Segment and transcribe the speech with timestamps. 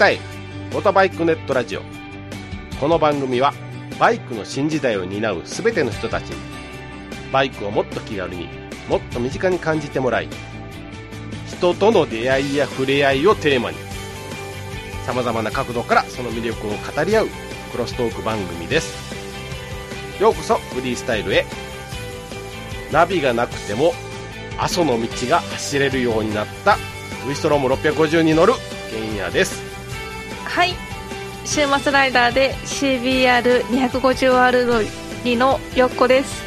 [0.00, 1.82] フリータバイクネットラジオ。
[2.80, 3.52] この番組は
[3.98, 6.36] バイクの新時代を担う全ての人たちに
[7.30, 8.48] バイクをもっと気軽に
[8.88, 10.28] もっと身近に感じてもらい
[11.48, 13.76] 人との出会いや触れ合いをテーマに
[15.04, 17.26] さまざまな角度からその魅力を語り合う
[17.70, 18.96] クロストーク番組です。
[20.18, 21.44] ようこそフリースタイルへ。
[22.90, 23.92] ナビがなくても
[24.58, 26.76] 阿蘇の道が走れるようになった
[27.26, 28.54] ウィストローム650に乗る
[28.90, 29.59] 玄也です。
[31.50, 34.78] 週末ライダーで CBR250R 乗
[35.24, 36.44] りのよっこです。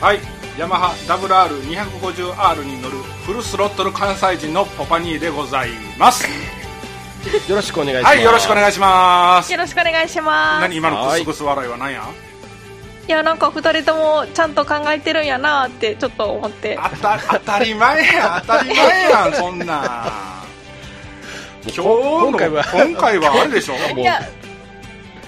[0.00, 0.18] はい。
[0.58, 6.26] ヤマハ WR250R に乗るフルスロットル関西人のポパニーでございます。
[7.48, 8.16] よろしくお願いします。
[8.16, 8.24] はい。
[8.24, 9.52] よろしくお願いします。
[9.52, 10.60] よろしくお願いします。
[10.62, 12.02] 何今のクスクス笑いは何や？
[13.06, 16.76] いやなんか二人ともちゃんと考えてるんやなってちょっと思って。
[16.82, 20.41] 当た当たり前や当たり前やんそんなん
[21.64, 22.64] 今日の今回は。
[22.72, 23.74] 今回はあれでしょ？
[23.94, 24.00] もう。
[24.00, 24.20] いや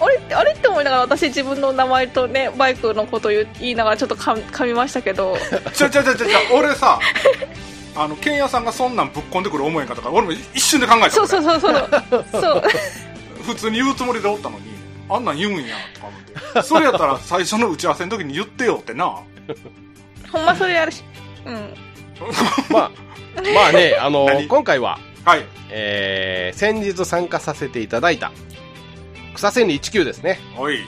[0.00, 5.36] あれあれって思いながら私自分の名前とねバイクのこと言いながらちょっとか噛みましたけど。
[5.72, 6.98] ちょちょちょちょちょ俺さ
[7.96, 9.92] あのケンヤさんがそんなんぶっこんでくる思えんか。
[9.94, 12.24] ったから俺も一瞬で考えたそうそうそうそう。
[12.32, 12.62] そう。
[13.46, 14.64] 普通に言うつもりでおったのに
[15.08, 16.62] あんなん言うんやとか思って。
[16.68, 19.04] それやったら最初の打ち合わせの時に言ってよってな。
[20.32, 21.04] ほんまそれやるし。
[21.46, 21.74] うん。
[22.70, 22.90] まあ
[23.54, 24.48] まあねあの何？
[24.48, 25.44] 今回は、はい。
[25.70, 28.32] えー先日参加させていただいた
[29.34, 30.38] 草千里19ですね。
[30.56, 30.80] おい。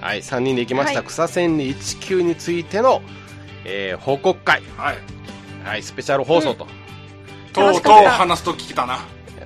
[0.00, 1.06] はい3人で行きました、はい。
[1.06, 3.02] 草千里19についての、
[3.64, 4.96] えー報告会、はい。
[5.64, 6.66] はい、スペシャル放送と、
[7.52, 9.00] とうとう話すと聞きたな。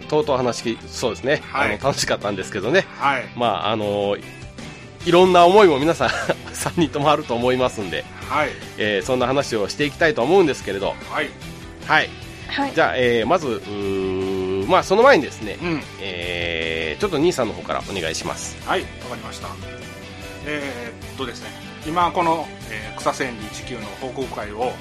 [0.09, 1.75] とうとう話きそうですね、はい。
[1.75, 2.87] あの楽しかったんですけどね。
[2.99, 3.25] はい。
[3.37, 4.17] まああの
[5.07, 6.09] いろんな思いも皆さん
[6.53, 8.51] 3人ともあると思いますんで、はい。
[8.77, 10.95] えーそんな話をしていきたいと思うんですけれど。
[11.11, 11.31] はい。
[11.87, 12.11] はい
[12.51, 12.73] はい。
[12.75, 13.61] じゃあ、えーまず
[14.69, 15.83] まあその前にですね、うん。
[16.01, 18.57] えーちょっと兄さんの方からお願いします。
[18.69, 19.49] はいわかりました。
[20.47, 21.51] えーっとですね
[21.87, 24.73] 今この、えー草千里地球の報告会を、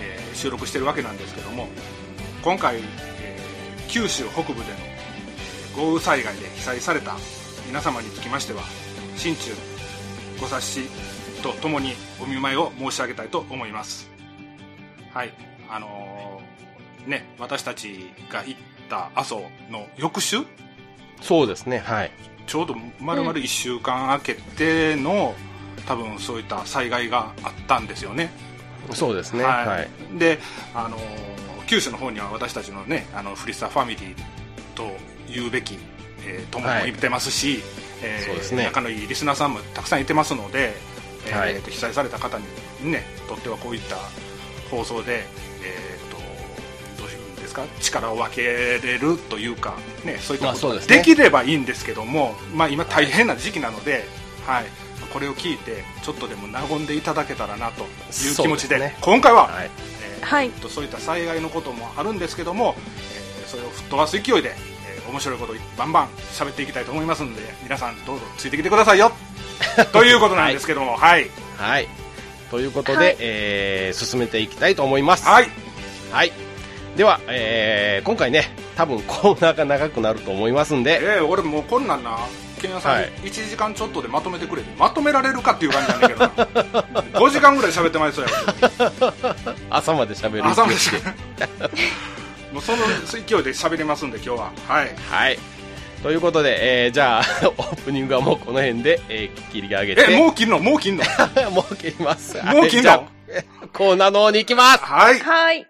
[0.00, 1.68] えー収録してるわけなんですけども
[2.42, 7.16] 今回、えー九州北部でのえー豪雨災害で被災された
[7.66, 8.62] 皆様につきましては
[9.16, 9.50] 心中
[10.40, 10.80] ご察し
[11.42, 14.10] とともにお見舞いを申し上げたいと思います。
[15.12, 15.32] はい
[15.68, 16.45] あのー
[17.06, 20.38] ね私たちが行った阿蘇の翌週？
[21.20, 22.10] そうですねはい。
[22.46, 25.34] ちょうど丸々1週間空けての、
[25.86, 28.30] 多分そういった災害があったんですよね、
[28.92, 29.84] そうですねは
[30.14, 30.38] い、で、
[30.74, 31.00] あのー
[31.66, 34.14] 九州の方には私たちのねあのフリスタファミリー
[34.76, 34.84] と
[35.28, 35.76] 言うべき、
[36.24, 37.60] えー友もいてますし、
[38.02, 38.64] えーそうですね。
[38.66, 40.74] 仲のいいリスナーさんもたくさんいてますので、
[41.26, 41.60] えーはい。
[41.60, 42.44] と被災された方に、
[42.92, 43.96] ね、とってはこういった
[44.70, 45.24] 放送で、
[45.64, 45.95] えー、
[47.56, 47.64] か？
[47.80, 50.68] 力を分けれるというか、ね、そういったこと。
[50.68, 54.04] ができればいいんですけども、まあ、今大変な時期なので、
[54.46, 54.66] はい。
[55.12, 59.70] これを聞いてちょっとでも和んでいただけたらなという気持ちでね今回は、はい。
[60.18, 60.50] えーはい。
[60.50, 69.12] とそういった災害のこともあるんですけども、えーそれを吹っ飛ばす勢いで、えー面白いことをバンバン喋っていきたいと思いますので皆さんどうぞついてきてくださいよ。
[69.92, 71.30] ということなんですけどもはい。
[71.56, 71.88] はい。
[72.50, 73.16] ということで、はい。
[73.20, 75.24] えー進めていきたいと思います。
[75.26, 75.48] はい。
[76.12, 76.32] はい。
[76.96, 78.44] では、えー今回ね、
[78.76, 82.18] 多分コーナーが長くなると思いますんで、えー、俺もうこんなんな
[82.60, 83.10] ケンヤさん、はい。
[83.24, 86.28] 1時間ちょっとでまとめてくれてまとめられるかっていう感じなんだけどな。
[87.20, 88.30] 5時間ぐらい喋ってまいそうや。
[89.70, 90.46] 朝まで喋る。
[90.46, 91.14] 朝まで喋る。
[92.54, 92.78] もうその
[93.10, 94.50] 勢いで喋りますんで今日は。
[94.68, 94.94] はい。
[95.10, 95.38] はい。
[96.02, 97.22] ということで、えーじゃあ、
[97.58, 100.06] オープニングはもうこの辺で、えー切り上げて。
[100.12, 100.58] えもう切るの？
[100.60, 101.48] もう切るの？
[101.48, 102.36] うもう切ります。
[102.42, 102.90] もう切んの？
[102.90, 104.84] はいじゃあコーナーの方に行きます。
[104.84, 105.18] はい。
[105.20, 105.66] はい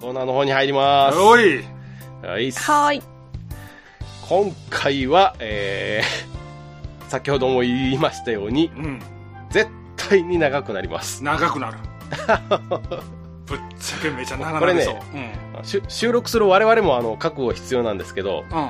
[0.00, 1.18] コーナーの方に入ります。
[1.18, 1.64] おい。
[2.22, 2.52] はい。
[2.52, 3.02] はい。
[4.28, 6.28] 今回は、えー
[7.08, 9.00] 先ほども言いましたように、うん。
[9.48, 11.24] 絶対に長くなります。
[11.24, 11.78] 長くなる。
[13.46, 15.02] ぶっちゃけめちゃ長くなりそう、こ
[15.62, 18.68] しゅ収録する我々もあの覚悟必要なんですけど、うん、うん、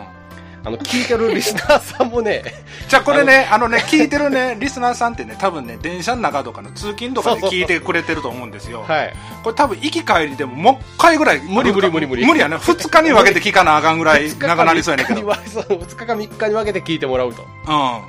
[0.68, 2.42] あの聞いてるリスナーさんもね、
[2.88, 8.84] じゃあこれねあのね聞いてるねリスナーさんってね多分ね電車の中とかの通勤とかで聞いてくれてると思うんですよ。
[8.86, 12.26] はい、これ多分行き帰りでももう一回ぐらい無理無理無理無理。
[12.26, 12.56] 無理やね。
[12.60, 15.20] 2日に分けて聞かなあかんぐらい長なりそうやねんけど。
[15.22, 17.46] うん2日か3日に分けて聞いてもらうと。
[17.64, 18.02] は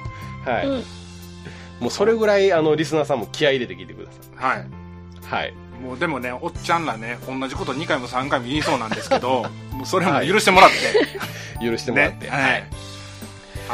[0.62, 0.68] い。
[0.68, 0.86] うん。
[1.80, 4.06] もうそれぐらいあのリスナーさんも気合い入れて聞いてく
[4.38, 4.68] だはい。
[5.30, 5.42] さい。
[5.42, 5.54] はい。
[5.82, 12.26] もうでもねおっちゃんらね同じこと2回も3回も言いそうなんですけど もうそれも許してもらって、許してもらって。
[12.28, 12.42] ねはい。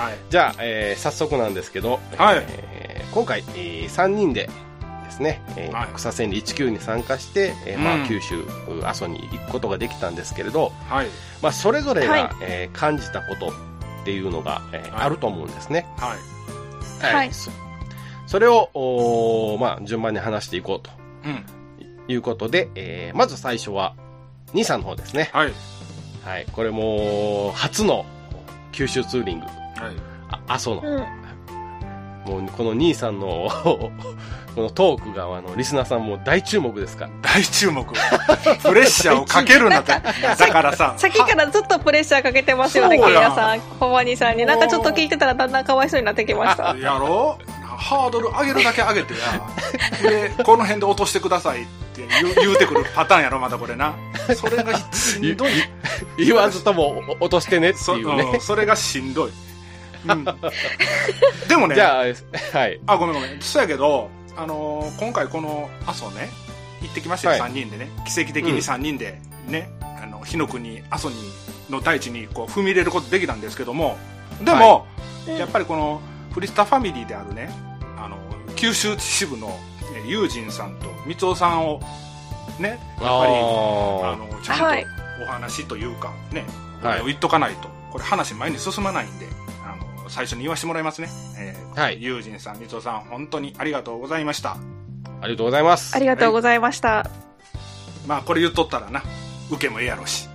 [0.08, 0.18] はい。
[0.30, 2.44] じゃあ、えー早速なんですけど、はい。
[2.48, 4.50] えー今回、え3人で
[5.06, 5.88] ですね、えーはい。
[5.96, 8.46] 草千里19に参加して、えーまあうん九州
[8.84, 11.08] 阿蘇に行くことができたんですけれど、はい。
[11.42, 12.30] まあ、それぞれが、はい。
[12.42, 13.52] えー感じたことっ
[14.06, 15.06] ていうのが、えーはい。
[15.06, 15.88] あると思うんですね。
[15.98, 16.14] は
[17.12, 17.14] い。
[17.16, 17.34] はい。
[17.34, 17.50] そ
[18.28, 20.92] それを、おーまあ、順番に話していこうと。
[21.26, 21.46] うん
[22.08, 23.94] いうことで、えーまず最初は、
[24.54, 25.30] 兄さんの方ですね。
[25.34, 25.54] はい。
[26.24, 26.46] はい。
[26.52, 28.06] これもう、初の
[28.72, 29.56] 九州ツーリング、はい。
[30.30, 30.82] あ阿蘇の。
[30.82, 31.26] うん。
[32.26, 37.12] もうこの兄さんの このトークがあのリスナーさんも大注目ですから。
[37.22, 37.86] 大注目。
[37.86, 39.94] プレッシャーをかけるなって。
[40.38, 40.96] だからさ。
[40.98, 44.46] さっきからずっとプレッシャーかけてますよね、ケイヤさん、小バニさんに。
[44.46, 46.76] なんかちょっと聞いてたらだんだんかわいそうになってきました。
[46.78, 47.38] やろ
[47.78, 50.10] ハードル上げるだけ上げてや。
[50.10, 51.64] でこの辺で落としてください。
[51.64, 53.96] って言う言うてくるパターンやろまたこれな。
[54.36, 55.52] それがしんどい。
[56.18, 58.24] 言わずともお落としてねってそ,、いうね。
[58.24, 59.32] うん、それがしんどい、
[60.08, 60.26] うん、
[61.48, 62.80] でもねじゃあはい。
[62.88, 63.42] あごめんごめん。
[63.42, 66.30] そうやけど、あのー今回この阿蘇ね
[66.82, 67.52] 行ってきましたよ、はい。
[67.52, 67.90] 3人でね。
[68.06, 71.16] 奇跡的に3人でね、あの火の国阿蘇に
[71.70, 73.98] の大地にこう踏み入れることできたんですけども。
[74.42, 76.02] でも、うんやっぱりこの
[76.32, 77.50] フリスタファミリーであるね
[77.98, 78.18] あの
[78.56, 81.80] 九州支部のージンさんと三尾さんを
[82.60, 84.86] ねやっぱりああのちゃんとはい。
[85.22, 86.46] お話というかね、
[86.82, 87.06] はい。
[87.06, 87.70] 言っとかないと。
[87.92, 89.28] これ話前に進まないんで
[89.64, 91.08] あの最初に言わせてもらいますね、
[91.38, 92.02] えーはい。
[92.02, 94.58] ユージンさん三尾さん本当にありがとうございました。
[95.22, 95.96] ありがとうございます。
[95.96, 97.10] ありがとうございました。
[98.08, 99.02] まあこれ言っとったらな
[99.50, 100.28] 受けもええやろうし。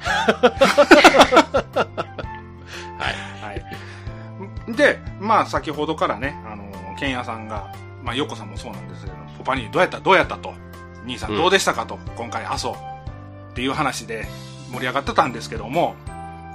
[0.04, 0.42] は
[3.00, 3.44] い。
[3.44, 3.52] は
[4.68, 4.72] い。
[4.76, 6.64] でまあ先ほどからねあの
[6.98, 7.72] ケンヤさんが
[8.04, 10.54] まあヨコさんもそうなんですけどポパにどうやったどうやったと。
[11.04, 11.36] 兄さん。
[11.36, 12.76] どうでしたかと、今回阿蘇。
[13.50, 14.26] っていう話で
[14.72, 15.94] 盛り上がってたんですけども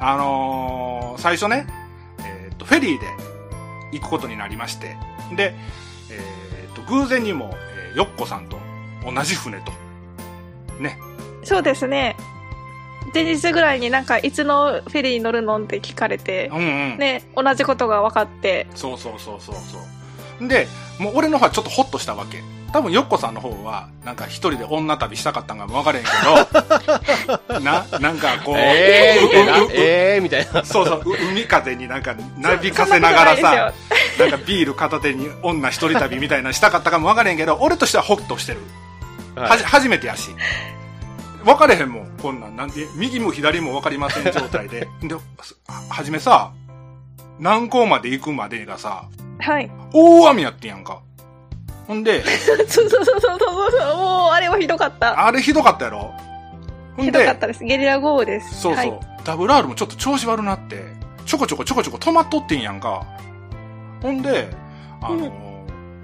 [0.02, 1.66] あのー最初ね、
[2.20, 3.08] えーとフェリーで
[3.94, 4.98] 行くことになりまして
[5.36, 5.56] で、
[6.12, 8.60] えーと偶然にも、えーヨッコさんと
[9.06, 9.72] 同じ船と。
[10.80, 10.98] ね。
[11.44, 12.16] そうですね。
[13.14, 16.60] 前日ぐらいになんかいつのフェリーに乗るのって聞かれてう、んう
[16.96, 19.82] ん、ね、同じことが分かって、そうそうそうそうそう
[20.48, 20.68] で
[21.00, 22.42] もう俺の方はちょっとホッとしたわけ。
[22.72, 26.12] 多分ヨッコさんの方はなんか一人で女旅したかったんかも分かれへんけ
[27.54, 29.58] ど ななんかこう、えーみたいな。
[29.74, 33.74] えーみたいなそうそうう海風になんかなびかせながらそんなさ
[34.20, 38.60] なんかビール片手に女一人旅みたいなのしたかったかも分かれへんけど俺としてはホッとしてる、
[39.36, 40.30] はじ初めてやし
[41.44, 45.22] 分かれへんもんこんなんなんで右も左も分かりません状態ででは
[45.90, 46.52] はじめさ
[47.40, 49.06] 南港まで行くまでがさ
[49.40, 49.72] はい。
[49.94, 51.02] 大雨やってんやんか。
[51.88, 55.26] ほんで、そうそうそうそうそうそう、もうあれはひどかった。
[55.26, 56.14] あれひどかったやろ
[56.96, 57.64] ほんでひどかっ、たです。
[57.64, 58.62] ゲリラ豪雨です。
[58.62, 60.84] そうそう、はい、WR もちょっと調子悪なって、
[61.26, 63.06] ちょこちょこちょこちょこ止まっとってんやんか。
[64.02, 64.50] ほんで、
[65.02, 65.50] あのーうん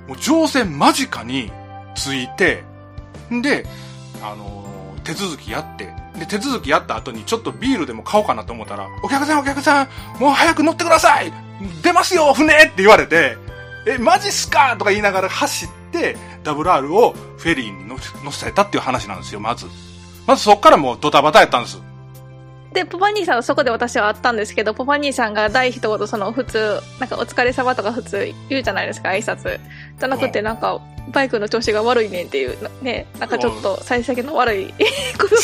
[0.08, 1.52] もう乗船間近に
[1.96, 2.64] 着いて、
[3.34, 3.66] んで、
[4.22, 4.66] あのー
[5.02, 9.88] 手続きやって、で、手続きやった後にちょっとビールでも買おうかなと思ったら、お客さんお客さん、
[10.20, 11.32] もう早く乗ってください
[11.82, 13.38] 出ますよ船って言われて、
[13.88, 14.76] え、マジっすか？
[14.78, 19.68] とか言いながら走って、WR をフェリーに乗せ乗せたっていう話なんですよ、まず。
[20.26, 21.82] まずそっからもうドタバタやったんです。
[22.76, 29.60] で、ポパ兄さんはそこで私は会ったんですけど、ポパ兄さんが第一言、その普通、なんかお疲れ様とか普通言うじゃないですか、挨拶。
[29.98, 30.82] じゃなくて、うんなんか、
[31.14, 35.38] バイクの調子が悪いねんっていう、ね、なんかちょっと幸先の悪いことを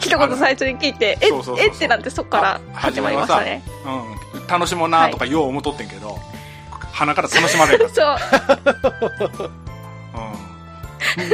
[0.00, 3.62] 一言最初に聞いて、えそうそうそうえってなってそっから始まりましたね。
[4.34, 6.18] うん、楽しもうなとかよう思っとってんけど、
[6.92, 8.04] 鼻から楽しまれるか そう。
[8.04, 8.18] ら、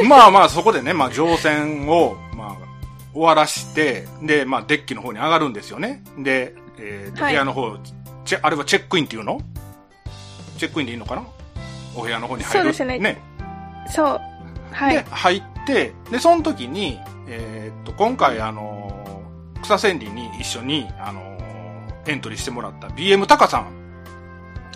[0.01, 2.30] うん、まあまあそこでね、まあ、乗船を、まあ、
[3.13, 6.03] 終わらしてで、まあ、デッキの方に上がるんですよね。
[6.19, 7.33] で、えーとはい。
[7.33, 7.77] 部屋の方
[8.25, 9.41] チェあれはチェックインっていうの？
[10.59, 11.25] チェックインでいいのかな？
[11.97, 12.73] お部屋の方に入る？
[12.75, 13.19] そうですね。
[13.89, 14.21] そう。
[14.73, 15.03] はでい。
[15.03, 23.67] 入ってでその時に、えーっと今回あのー草千里に一緒に、あのーエントリーしてもらった BM タカさん。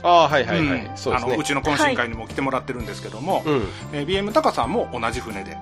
[0.03, 0.97] ああはいはいはい、うん。
[0.97, 1.33] そうですね。
[1.33, 3.63] あのうちの懇親会にも来てもらってるんですけども、うん。
[3.93, 5.57] えー BM タカさんも同じ船で、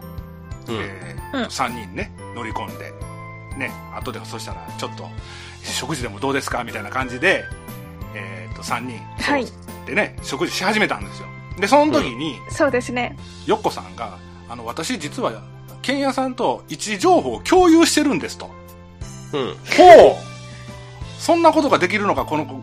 [0.68, 0.74] うん。
[0.80, 2.92] えうん3人ね乗り込んで
[3.56, 5.08] ね後でそしたらちょっと
[5.62, 7.44] 食事でもどうですかみたいな感じで、
[8.14, 9.46] えーっと3人はい
[9.86, 11.26] でね食事し始めたんですよ
[11.58, 13.16] でその時に、そうですね。
[13.46, 15.42] よっこさんが、あの、私実は、
[15.82, 18.50] ケンヤさんと位置情報を共有してるんですと。
[19.32, 19.56] うんほう
[21.18, 22.60] そんなことができるのか、この、こ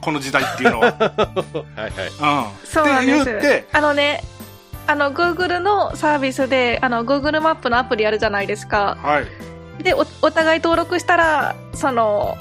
[0.00, 0.86] この時代っていうのは。
[0.98, 2.66] はいはいうん。
[2.66, 3.22] そうなんです。
[3.22, 4.22] って言って、あのね、
[4.86, 8.98] あの、Google のサービスで、あの、Google マップのアプリあるじゃないですか。
[9.02, 9.82] はい。
[9.82, 12.36] で、おお互い登録したら、その、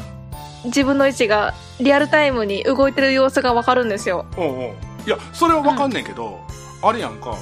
[0.66, 4.26] 自分の位置がリアルタイムに動いてる様子がわかるんですよ。
[4.38, 4.74] おうおう
[5.06, 6.40] いやそれは分かんねんけど、
[6.82, 7.38] あれやんかうん。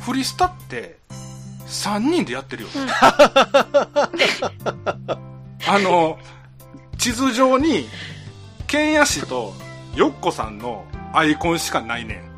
[0.00, 0.96] フリスタって
[1.66, 2.88] 3人でやってるよ、うん
[5.66, 6.18] あの
[6.98, 7.88] 地図上に
[8.66, 9.54] 剣谷氏と
[9.94, 10.84] よっこさんの
[11.14, 12.33] アイコンしかないねん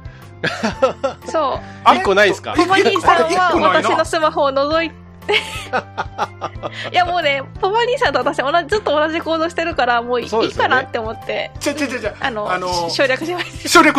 [1.27, 1.61] そう。
[1.85, 2.01] あれ？
[2.01, 2.55] 一個ないんすか？
[2.55, 3.15] ポパ兄さ
[3.55, 4.97] んは私のスマホを覗いて、
[6.93, 13.69] いやもうね、ポパ兄さんと私同じ、ずっと同じ行動してるから、もういい,、かなって思って、ちゃちゃちゃちゃあの、あの省略しました。
[13.69, 13.99] 省略？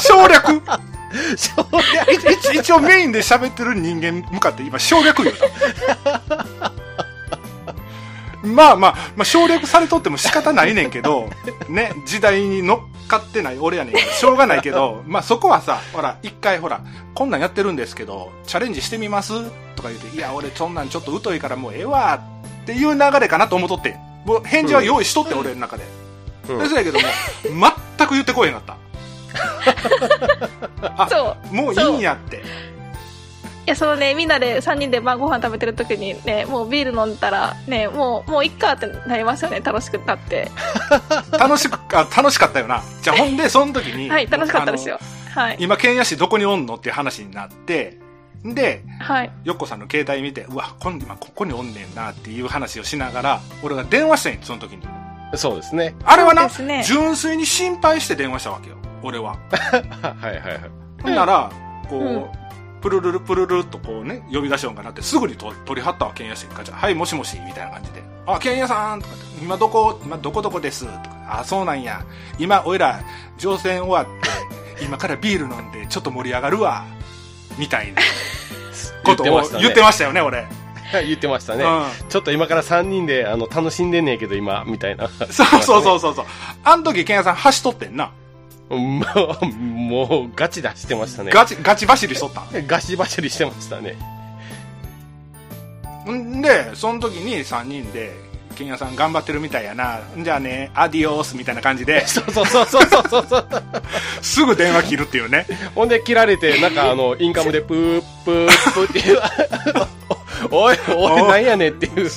[0.00, 0.62] 省略。
[1.38, 1.66] 省
[2.12, 5.48] 一一応メインで喋ってる人間向かって今省略言うた
[8.42, 11.28] まあまあ、まあ、省略されとっても仕方ないねんけど、
[11.70, 16.80] ね、時代に乗っかってない俺やねんしょうがないけど、 まあそこはさ、ほら、一回ほら、
[17.14, 19.32] こんなんやってるんですけど、チャレンジしてみます？
[19.74, 22.20] とか言って、いや、俺そんなんちょっと疎いからもうええわ
[22.62, 23.96] っていう流れかなと思っとって。
[24.24, 25.84] もう返事は用意しとって、俺の中で。
[26.48, 27.06] うんですやけども、
[27.96, 28.76] 全く言ってこえへんかった。
[31.04, 31.54] あ、そう。
[31.54, 32.42] もういいんやって。
[33.68, 40.50] いや、そのね、みんなで3人で晩ご飯食べてる時にね、もうビール飲んだら、ね、もう、もういっかってなりますよね、楽しくなって。
[41.38, 42.82] 楽しく、あ、楽しかったよな。
[43.02, 44.08] じゃあほんで、そん時に。
[44.08, 44.98] はい、楽しかったですあよ。
[45.34, 45.64] はいの。
[45.64, 47.98] 今、剣谷市どこにおんのっていう話になって、
[48.42, 49.30] で、はい。
[49.44, 54.88] よっこさんの携帯見て、うわ、こん今ここにおんねんなっていう話をしながら、俺が電話したんやその時に。
[55.34, 55.94] そうですね。
[56.06, 58.76] あれはな、ね純粋に心配して電話したわけよ。
[59.02, 59.36] 俺は。
[59.52, 60.60] はいはいはい。
[61.02, 61.50] ほんなら、
[61.90, 62.04] こう、う
[62.44, 62.47] ん
[62.80, 66.74] プルルルプルルっとこうね、呼び出し音が鳴って、すぐにと取り張ったわ、剣谷市にガチャ。
[66.74, 68.02] はい、もしもし、みたいな感じで。
[68.26, 72.04] あ、剣谷さんとかって、今どこ、今どこどこですとか、あ、そうなんや。
[72.38, 73.00] 今、おいら、
[73.36, 76.84] 乗船終わって、 今からビール飲んで、ちょっと盛り上がるわ。
[77.58, 78.00] みたいな
[79.02, 79.26] ことを
[79.58, 80.46] 言ってまましたよね、俺。
[81.04, 81.64] 言ってましたね。
[81.64, 85.06] うちょっと今から3人であの楽しんでんねんけど今、みたいな。
[85.06, 85.08] ん。
[85.08, 86.24] そうそうそうそうそう。
[86.64, 88.10] あの時、剣谷さん走っとってんな。
[88.70, 89.04] も
[89.42, 91.30] う、もうガチ出してましたね。
[91.32, 92.40] ガチ、ガチ走りしとった？
[92.58, 92.66] ん。
[92.66, 93.96] ガチ走りしてましたね。
[96.10, 98.12] んで、その時に3人で、
[98.56, 100.00] ケンヤさん頑張ってるみたいやな。
[100.18, 103.48] じゃあね、アディオースみたいな感じで、そうそうそうそうそうそう。
[104.20, 105.46] すぐ電話切るっていうね。
[105.74, 109.20] ほんで切られて、なんかあの、インカムでプープープーっていう、
[110.50, 112.10] おい、おい、なんやねんっていう。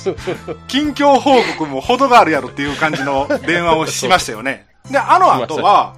[0.66, 4.66] 近況報告も程があるやろっていう感じの電話をしましたよね。
[4.90, 5.94] で、あの後は、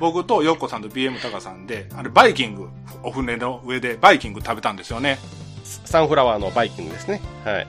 [0.00, 2.68] 僕とヨッコさんと BM タカさんで、あれ、バイキング、
[3.02, 5.18] お船の上でバイキング食べたんですよね。
[5.64, 7.20] サンフラワーのバイキングですね。
[7.44, 7.66] はい。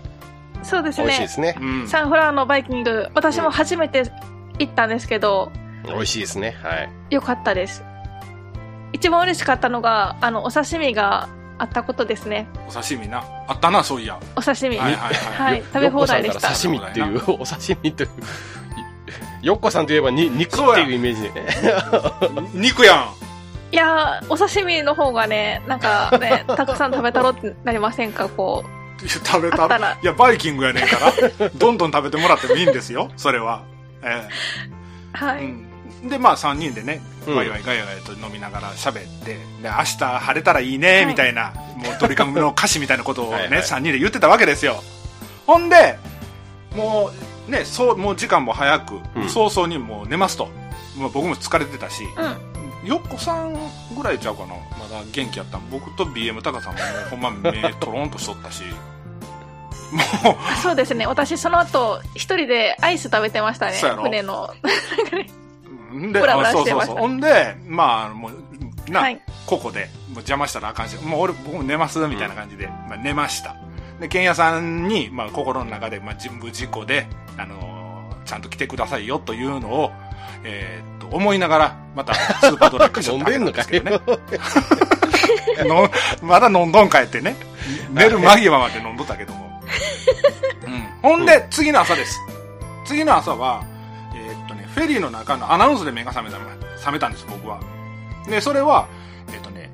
[0.64, 1.28] そうですね美味しいで。
[1.30, 1.66] すねう。
[1.84, 1.88] ん。
[1.88, 4.04] サンフラワーのバイキング、私も初めて
[4.60, 5.52] 行ったんですけど、
[5.86, 6.56] 美味しいですね。
[6.62, 6.90] はい。
[7.10, 7.84] よかったです。
[8.94, 12.48] 一番嬉しかったのが、あの、お刺身があったことですね。
[12.68, 13.24] お刺身な。
[13.48, 14.20] あったな、そういや。
[14.36, 14.78] お刺身。
[14.78, 15.54] はいはいはい。
[15.54, 18.10] はい、食べ放題でした刺身っていう、お刺身という。
[19.42, 21.44] よっこさんといえばに肉っていうイメージで。
[22.54, 23.14] 肉やん。
[23.72, 28.28] いやー、お刺身の方がね、なんかね、 たくさん食べたろってなりませんか？
[28.30, 28.80] こう。
[29.08, 30.98] 食べたあったらいや、バイキングやねんか
[31.40, 33.62] ら、 どんどん食べてもらってもいいんですよ、それは。
[34.04, 34.30] ええ
[35.14, 35.46] はい。
[35.46, 36.10] うん。
[36.10, 44.84] で、まあ、3人でね、うんワイワイガヤガヤと飲みながら喋って、で、明日晴れたらいいね、はいみたいな、もうドリカムの歌詞みたいなことをね、はいはい3人で言ってたわけですよ。
[45.48, 45.98] ほんで、
[46.76, 50.50] もう、ね、そう、もう時間も早く、うん早々にもう寝ますと。
[50.98, 52.04] まあ、僕も疲れてたし、
[52.84, 52.88] うん。
[52.88, 53.54] よっこさん
[53.96, 56.80] ぐらいちゃうかな、まだ元気やったん僕と BM タカさんも
[57.10, 58.64] ほんま目トロンとしとったし、
[59.92, 61.08] もう、あそうですね。
[61.08, 63.96] 私、その後、一人でアイス食べてましたねそうや。
[63.96, 64.54] ろ船の。
[65.94, 67.08] んで、ブラブラあそうしてましたそうそう。
[67.08, 69.22] ほんで、まあ、もう、な、はい。
[69.46, 73.56] ここで、もう邪魔したらあかんし、もう俺、僕も寝ます、みたいな感じで、まあ寝ました。
[74.00, 77.80] で、ケンヤさんに、まあ心の中で、まあ人部事故で、あのー
[78.26, 79.92] ちゃんと来てくださいよというのを、
[80.44, 84.00] えーっと、思いながら、また、スーパードライカシャ 飲んってあげでんですかけどね。
[85.66, 85.66] よ。
[85.66, 85.90] の
[86.22, 87.36] まだ飲んどんかいってね。
[87.92, 89.62] 寝る間際まで飲んどったけども。
[90.64, 90.88] うん。
[91.02, 92.20] ほんで、次の朝です。
[92.86, 93.64] 次の朝は、
[94.14, 96.38] えーっとね、フェリーの中のアナウンスで目が覚めた、
[96.78, 97.60] 覚めたんです、僕は。
[98.28, 98.86] で、それは、
[99.30, 99.72] えーっとね、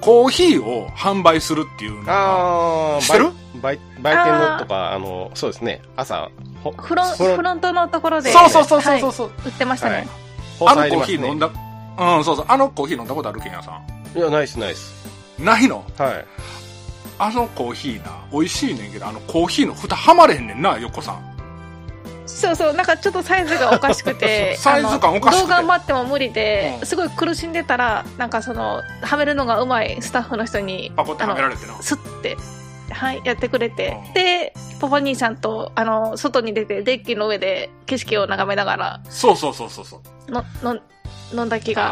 [0.00, 3.32] コーヒーを販売するっていうのが、知ってる？
[3.60, 5.82] 売売売店のとか、あの、そうですね。
[5.96, 6.30] 朝、
[6.62, 8.30] ほフロンフロントのところで。
[8.32, 9.96] そうそうそうそうそうそう、売ってましたね。
[9.96, 10.08] はい
[10.58, 13.80] 放あのコーヒー飲んだ、うん、そうそう、あのコーヒー飲んだことあるケンヤさ
[14.14, 14.18] ん。
[14.18, 14.94] いや、ナイスナイス。
[15.38, 15.84] ないの？
[15.98, 16.24] はい。
[17.18, 21.36] あのコーヒーな、美味しいねんけど、あのコーヒーの蓋はまれへんねんな、よっこさん。
[22.26, 31.74] そうそう、なんかちょっとサイズがおかしくて、 サイズ感おかしくてう頑張っても無理でう、んすごい苦しんでたら、なんかその、はめるのがうまいスタッフの人に、パコってはめられてな。
[31.80, 32.36] スッて、
[32.90, 34.12] はい、やってくれてうん。
[34.14, 40.30] で、パパ兄さんと、あの、外に出て、デッキの上で景色を眺めながら、そうそうそうそうそう。
[40.30, 40.80] の、の、
[41.32, 41.82] 飲んだ気が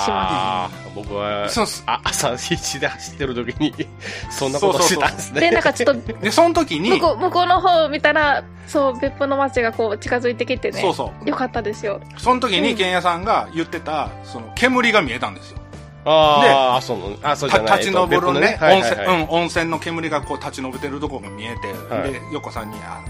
[0.00, 3.74] しまああ、僕は、そうっすあ朝必死で走ってる時に、
[4.30, 5.34] そんなことしてたんですす。
[5.34, 5.40] ね。
[5.40, 10.80] で、なんかちょっと、で、その時に向、こう、向こうの方を見たら、そう、別府の街がこう近づいてきてね。
[10.80, 11.28] そうそう。
[11.28, 12.00] よかったですよ。
[12.16, 15.58] その時うんにケンヤさんが言ってた、その煙が見えたんですよ。
[16.04, 17.68] ああ、そうの、あ、そうじゃない。
[17.68, 23.02] た立ち上るね、はい温泉、うん、温泉の煙がこう立ち上ってるところが見えて、はいで、横さんに、あ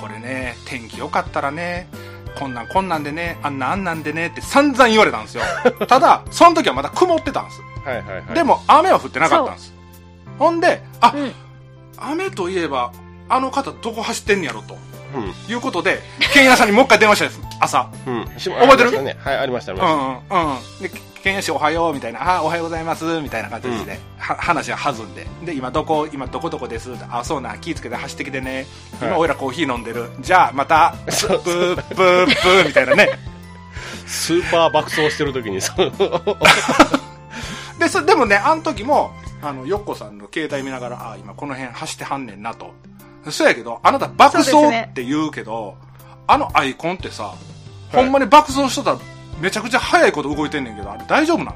[0.00, 1.88] これね、天気良かったらね、
[2.38, 5.42] こんなんこんなんでね、あんなんあんなんでねって散々言われたんですよ。
[5.86, 7.60] ただ、その時はまだ曇ってたんです。
[7.84, 8.34] はいはいはい。
[8.34, 9.74] でも雨は降ってなかったんです。
[10.38, 11.32] ほんで、あ、うん。
[11.96, 12.90] 雨といえば、
[13.28, 14.76] あの方どこ走ってんねやろと。
[15.14, 16.02] うん、いうことで、
[16.32, 17.88] ケンヤさんにもう一回電話したんです、朝。
[18.04, 18.24] うん。
[18.36, 19.02] 覚覚えてる？
[19.04, 19.16] ね。
[19.22, 20.50] はい、ありました、ありうましんうん。
[20.50, 20.82] うん。
[20.82, 25.26] で、ケンヤ氏おはようみたいな、あ、おはようございますみたいな形で、は話は弾んで。
[25.42, 28.66] で、今どこ、今どこどこですあ、そうな、気ぃつけて走ってきてね。
[29.00, 30.10] 今、はいおいらコーヒー飲んでる。
[30.20, 33.06] じゃあ、また、ブそうー、ブー、ブー、みたいなね。
[33.06, 33.16] た。
[34.06, 35.92] スーパー爆走してる時に、そう。
[37.80, 42.74] で、そでもね、あの時も、あの、ヨッコさんの携帯見ながら、あ、今この辺走ってはんねんなと。
[43.30, 45.74] そうやけど、あなた爆走って言うけど、
[46.26, 47.34] あのアイコンってさ、
[47.92, 51.52] ほんまに爆走しとったらめちゃくちゃ速いこと動いてんねんけど、あれ大丈夫なの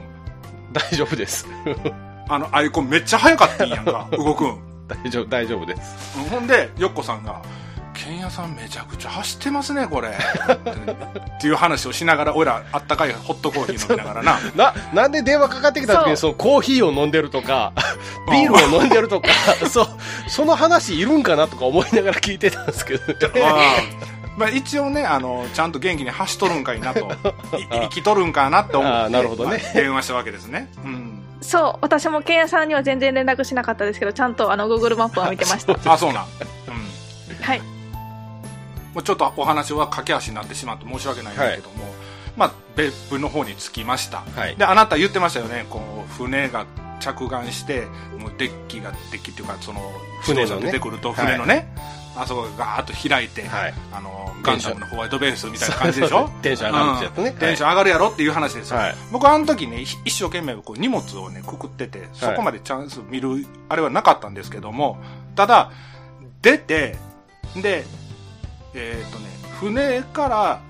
[0.72, 1.46] 大丈夫です。
[2.28, 4.58] あのアイコンめっちゃ速かったんやんか、 動くん。
[4.86, 6.18] 大丈夫、大丈夫です。
[6.18, 7.40] うんほんで、ヨッコさんが、
[7.94, 10.08] ケンヤさんめちゃくちゃ走ってますね、これ。
[10.08, 14.38] っていう話をしながら、俺らあったかいホットコーヒー飲みながらな。
[14.54, 17.72] な、なんで電話かかってきた時に、そそのコーヒーを飲んでるとか、
[18.30, 19.28] ビールを飲んでるとか、
[19.68, 19.88] そう、
[20.28, 23.02] その話いるんかなとか思いながら聞いてたんですけど、
[23.40, 27.00] まあまあ、一応ねあの、ちゃんと元気に走っとるんかいなと、
[27.58, 29.60] い生きとるんかなって思って、なるほどね。
[29.62, 30.70] まあ電話したわけですね。
[30.84, 35.74] うん、そう、私もケンヤさんには全然連絡しなかったですけど、ちゃんとあの、Google マップは見てました。
[35.92, 36.24] あ、そうなん。
[36.24, 37.44] うん。
[37.44, 37.60] はい。
[38.94, 41.92] もうちょっとお話は駆け足になってしまって申し訳ないんだけども、
[42.36, 44.22] まあ、別府の方に着きました。
[44.36, 44.56] はい。
[44.56, 46.66] で、あなた言ってましたよね、こう、船が
[47.00, 47.86] 着岸して、
[48.18, 49.80] もうデッキが、デッキっていうか、その、
[50.22, 50.54] 船のね。
[50.54, 51.72] 自動車出てくると、船のね、
[52.20, 56.28] あそこがガーッと開いて、はいあの、ガンダムのホワイトベースみたいな感じでしょ？
[56.42, 58.78] テンション上がるやつねうんテンション上がるやろっていう話ですよ。
[58.78, 64.98] はい僕あの時ね、ひ一生懸命こう荷物をね、くくってて、そこまでチャンス見る、あれはなかったんですけども、
[65.36, 65.70] ただ、
[66.42, 66.96] 出て、
[67.56, 67.84] で、
[68.74, 69.26] えっ、とね、
[69.60, 70.60] 船から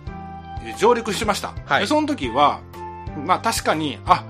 [0.64, 1.54] えー上陸しました。
[1.66, 2.60] はいでその時は、
[3.24, 4.24] まあ確かに、あ、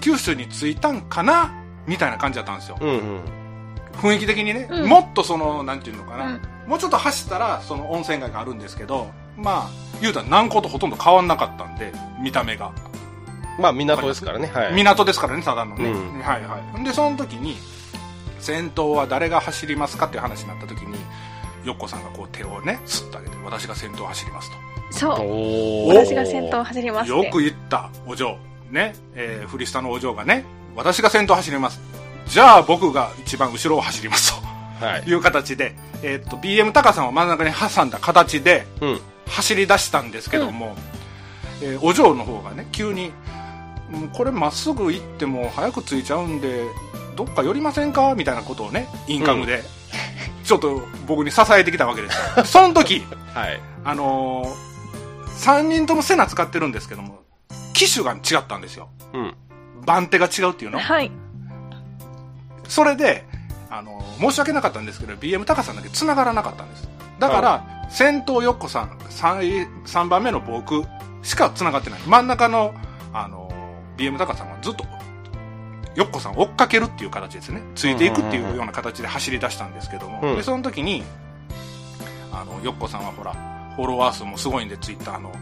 [0.00, 1.52] 九州に着いたんかな
[1.86, 2.76] みたいな感じだったんですよ。
[2.80, 3.20] うんうん。
[3.98, 9.70] 雰囲気的にね、うんもっとその、なんていうのかな、うんもうちょっと走ったら、その温泉街があるんですけど、まあ、
[10.02, 12.72] 言うたら南港とほとんど変わんなかったんで、見た目が。
[13.58, 14.74] まあ、港ですからね、はい。
[14.74, 15.90] 港ですからね、ただのね。
[15.90, 16.84] うんはいはい。
[16.84, 17.56] で、その時に、
[18.38, 20.98] 先頭は誰が走りますかっていう話になった時に、
[21.64, 24.56] よっこさんがこう手をね、スッと上げて、私が先頭を走りますと。
[24.90, 25.16] そう。
[25.20, 27.10] お私が先頭を走ります。
[27.10, 28.36] よく言った、お嬢。
[28.70, 30.44] ね、えー、フリスタのお嬢がね、
[30.76, 31.80] 私が先頭を走ります。
[32.28, 34.34] じゃあ僕が一番後ろを走ります
[34.80, 35.10] はいと。
[35.10, 39.00] いう形で、えーっと、BM 高さんを真ん中に挟んだ形でうん。
[39.26, 40.74] 走り出したんですけども、
[41.62, 43.12] えーお嬢の方がね、急に、
[43.90, 46.64] もうこれまっすぐ行っても早く着いちゃうんで、
[47.16, 48.14] どっか寄りませんか？
[48.14, 49.62] みたいなことをね、インカムで、
[50.44, 52.44] ちょっと僕に支えてきたわけですよ。
[52.46, 53.60] その時、はい。
[53.84, 57.20] あのー、3人ともセナ使ってるんですけども、
[57.74, 58.88] 機種が違ったんですよ。
[59.12, 59.34] うん。
[59.84, 60.78] 番手が違うっていうの？
[60.78, 61.10] はい。
[62.68, 63.24] それで、
[63.70, 66.88] あのー申し訳なかったんですけど、BM 高さんだけ繋がらなかったんです。
[67.20, 70.82] だから、先頭よっこさん、3, 3番目の僕
[71.22, 72.00] しか繋がってない。
[72.06, 72.74] 真ん中の、
[73.12, 74.84] あのー BM 高さんはずっと、
[75.96, 77.62] よっこさんを追っかけるっていう形ですね。
[77.74, 81.02] ついていくっていうような形で走り出したんですけども、うんで、その時に、
[82.32, 83.32] あの、よっこさんはほら、
[83.76, 85.32] フォロワー数もすごいんで、ツイッターの、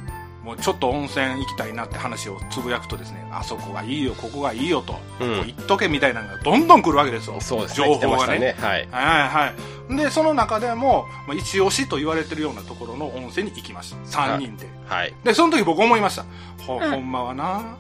[0.47, 7.41] もうちょっと温泉行きたいなって話をつぶやくとですね、あそこがいいよ、ここがいいよと、うん行っとけみたいなのがどんどん来るわけですよ。
[7.41, 7.87] そうですね。
[7.89, 8.39] 情報がね。
[8.39, 8.57] ね。
[8.61, 8.89] はい。
[8.93, 9.53] はいは
[9.91, 9.97] い。
[9.97, 14.23] で、その中でも、まあ一押しと言われてるようなところの温泉に行きました。
[14.23, 14.69] 3人で。
[14.87, 15.13] はい。
[15.25, 16.25] で、その時僕思いました。
[16.65, 17.77] ほ、うんほんまはな、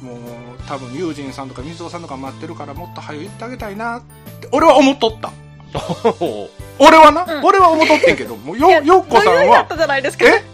[0.00, 0.18] もう、
[0.68, 4.02] 多分、友人さんとか水尾さんとか待ってるからもっと早く行ってあげたいなっ
[4.40, 5.32] て、俺は思っとった。
[6.78, 10.24] 俺はな、うん俺は思っとってんけど、もうよ、よっこさんはノリノリだっ、たじゃないですか。
[10.26, 10.53] え？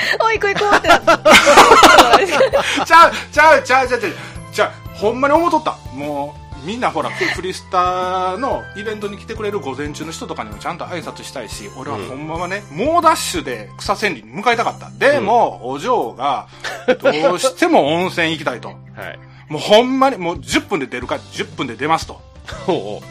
[0.20, 1.16] おい、行こう行こうってなった。
[1.16, 4.14] じゃないですかちゃう、ちゃう、ちゃう、ちゃう、ちゃう、
[4.52, 5.76] ちゃう、ほんまに思っとった。
[5.94, 14.90] もう、みんなほら、フ フリスタのイベントに来てくれる午前中の人とかにもちゃんと挨拶したいし、俺はほんまはね、猛ダッシュで草千里に向かいたかった。
[14.90, 16.48] でも、お嬢が、
[17.02, 18.68] どうしても温泉行きたいと。
[18.68, 19.18] はい。
[19.48, 22.20] もうほんまに、もう10分で出るか、10分で出ますと。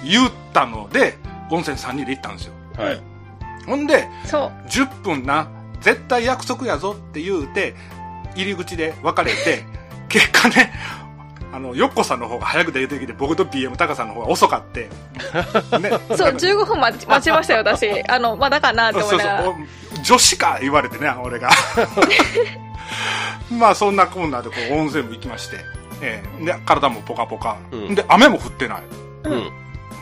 [0.04, 1.17] 言ったので、
[1.49, 2.54] 温泉3人で行ったんですよ。
[2.78, 3.02] はい。
[3.65, 4.67] ほんで、そう。
[4.69, 5.47] 10分な、
[5.82, 7.76] 絶対約束やぞって言うて、
[8.36, 9.65] 入り口で別れて、
[10.10, 10.74] 結果ね、
[11.52, 14.89] あの、よっこさんの方が早く出てきて、僕と BM タカさんの方が遅かって、
[15.80, 17.89] ね、そう、15分待ち待ちましたよ、私。
[18.08, 19.44] あの、まだかなって思そういながら。
[19.44, 19.54] そう
[20.00, 21.50] お女子か言われてね、俺が。
[23.52, 25.58] まあ、そんなこんなでこう温泉も行きまして、
[26.02, 28.84] ええで、体もポカポカ、うんで、雨も降ってない。
[29.24, 29.52] うん。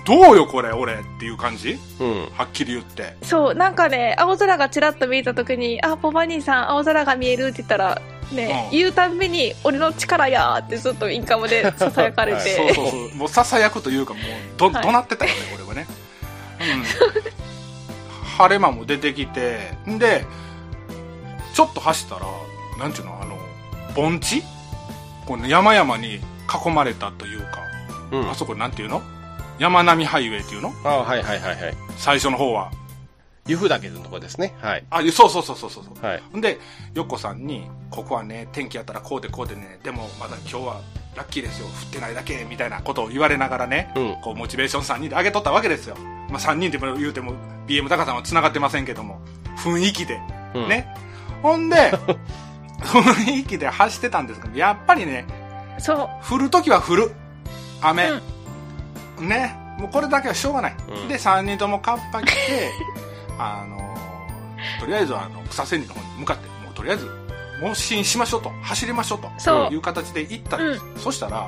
[0.08, 1.78] どうよ、これ、俺っていう感じ？
[2.00, 2.30] うん。
[2.32, 3.17] はっきり言って。
[3.24, 12.56] そう、なんかね、青空がちらっと見えた時に、あ、ポパ兄さん、青空が見えるって言ったら、ね、うん言うたんびに、俺の力やーってずっとインカムで囁かれはいて。
[12.56, 13.15] そうそうそう。
[13.15, 14.24] もうささやくというか、もう、
[14.56, 15.86] ど、はい怒鳴ってたよね、俺はね。
[16.62, 16.84] うん。
[18.38, 20.26] 晴れ間も出てきて、んで、
[21.54, 22.22] ちょっと走ったら、
[22.80, 23.38] なんちゅうの、あの、
[23.93, 24.41] 盆地？
[25.26, 26.22] この山々に
[26.65, 27.60] 囲まれたというか、
[28.12, 28.32] うん。
[28.32, 29.02] あそこなんていうの？
[29.60, 30.74] 山並みハイウェイっていうの？
[30.84, 31.74] あはいはいはいはい。
[31.98, 32.72] 最初の方は。
[33.48, 34.54] 湯布岳のとこですね。
[34.60, 34.84] はい。
[34.89, 36.06] あ、そうそうそうそうそう。
[36.06, 36.24] はい。
[36.32, 36.60] ほんで、
[36.93, 40.82] よっこさんに、ここはね、天気やったらこうでこうでね、でもまだ今日は
[41.15, 45.96] ラッキーですよ、降ってないだけ、みたいなことを言われながらね、うんこう、モチベーション3人で上げとったわけですよ。
[46.30, 47.34] まあ3人でも言うても、
[47.67, 49.22] BM 高さんは繋がってませんけども、
[49.58, 50.20] 雰囲気で、
[50.54, 50.67] うん。
[50.67, 50.93] ね。
[51.41, 51.93] ほんで、
[52.84, 55.26] 雰囲気で走ってたんですけど、やっぱりね、
[55.80, 56.10] そう。
[56.30, 57.12] 降るときは降る。
[57.82, 58.10] 雨。
[59.23, 59.56] ね。
[59.77, 60.75] もうこれだけはしょうがない。
[60.89, 62.71] うんで、3人ともカッパ着て、
[63.38, 63.88] あのー
[64.80, 67.10] とりあえずあの、草千里の方に向かって、もうとりあえず、
[67.62, 71.03] 猛進しましょうと、走りましょうと、そういう形で行ったんです。
[71.03, 71.47] そしたら、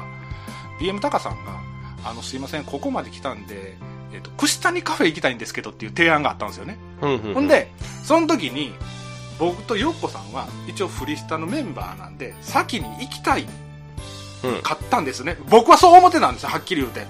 [0.80, 1.60] BM タカさんが、
[2.04, 3.78] あの、すいません、ここまで来たんで、
[4.12, 6.78] えっ、と、串谷カフェ行きたいんですけどっていう提案があったんですよね。
[7.02, 7.34] うんうん。
[7.34, 7.72] ほん、で、
[8.04, 8.74] その時に、
[9.38, 13.48] 僕とヨッコさんは、一応フリスタのメンバーなんで、先に行きたい
[14.44, 14.62] うん。
[14.62, 15.38] 買ったんですね。
[15.50, 17.06] 僕はそう思ってたんですよ、はっきり言うて。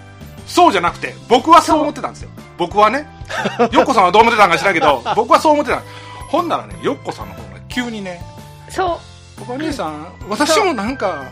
[0.49, 2.29] そうじゃなくて、僕はそう思ってたんですよ。
[2.57, 3.07] 僕はね。
[3.71, 5.81] ヨッコさんはどう思ってたんか知らんけど、僕はそう思ってた。
[6.27, 8.21] ほんならね、ヨッコさんの方が急にね、
[8.69, 8.99] そ
[9.37, 11.23] 僕は兄さん、私もなんか、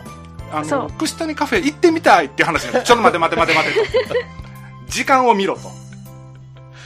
[0.52, 4.16] あのそう、串谷カフェ行ってみたいっていう話ちょっと待て待て待て待てと。
[4.88, 5.72] 時間を見ろと。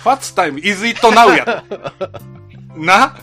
[0.04, 2.10] What's time is it now やと。
[2.76, 3.14] な？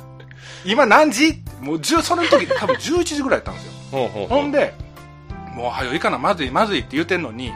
[0.65, 1.43] 今何時？
[1.61, 3.73] もう10、その時多分11時ぐらいやったんですよ。
[3.91, 4.39] ほうほうほう。
[4.43, 4.75] ほんで、
[5.55, 7.53] もうはよいかな、まずいまずいって言うてんのに、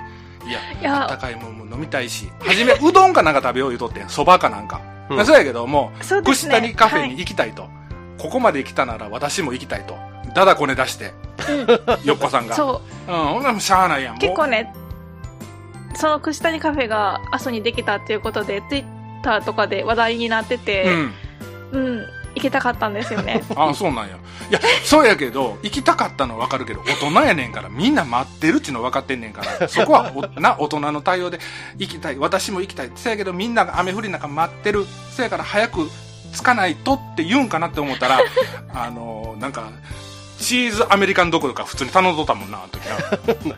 [0.47, 4.81] いや、いや高いもんも飲みたいし、はじめうどんかなんか食べよう言うとってん、蕎麦かなんか。
[5.11, 5.93] うんそうやけども、
[6.25, 7.69] 串谷カフェに行きたいと。
[8.19, 9.97] ここまで来たなら私も行きたいと。
[10.35, 11.13] だだこね出して、
[12.05, 12.49] よっこさんう。
[12.49, 12.55] が。
[12.55, 13.13] そう。
[13.13, 14.19] うん、ほんならもうしゃあないやん。
[14.19, 14.73] 結構ね、
[15.95, 18.85] その串谷カフェが阿蘇にできたっていうことで、ツイッ
[19.23, 21.13] ターとかで話題になってうて、ん。
[21.73, 23.43] うん、行けたかったんですよね。
[23.57, 24.17] あそうなんや。
[24.51, 31.41] いや、そうやけど、行きたかったのはわかるけど、大人やねんから、みんな待ってるっちの分かってんねんから、 そこはおな、大人の対応で、
[31.79, 32.93] 行きたい、私も行きたい。
[32.97, 34.87] そやけど、みんなが雨降りの中待ってる。
[35.11, 35.91] そやから早く
[36.35, 38.21] 着かないとって言うんかなって思ったら、
[38.75, 39.71] あのなんか、
[40.39, 42.85] チーズアメリカンどころか普通に頼んどったもんな、あの時
[43.49, 43.57] な。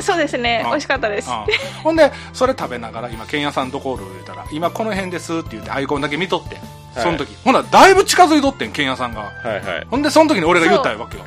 [0.00, 1.30] そうですね、あ美味しかったです。
[1.30, 6.58] うんほんで、それ食べながら、今、ケンヤさんどこおる言うたら、今この辺ですって言ってアイコンだけ見とってん。
[6.94, 7.34] その時。
[7.44, 9.20] ほんなら、だいぶ近づいとってん、ケンヤさんが。
[9.20, 9.86] はいはい。
[9.90, 11.24] ほんで、その時に俺が言ったわけよ。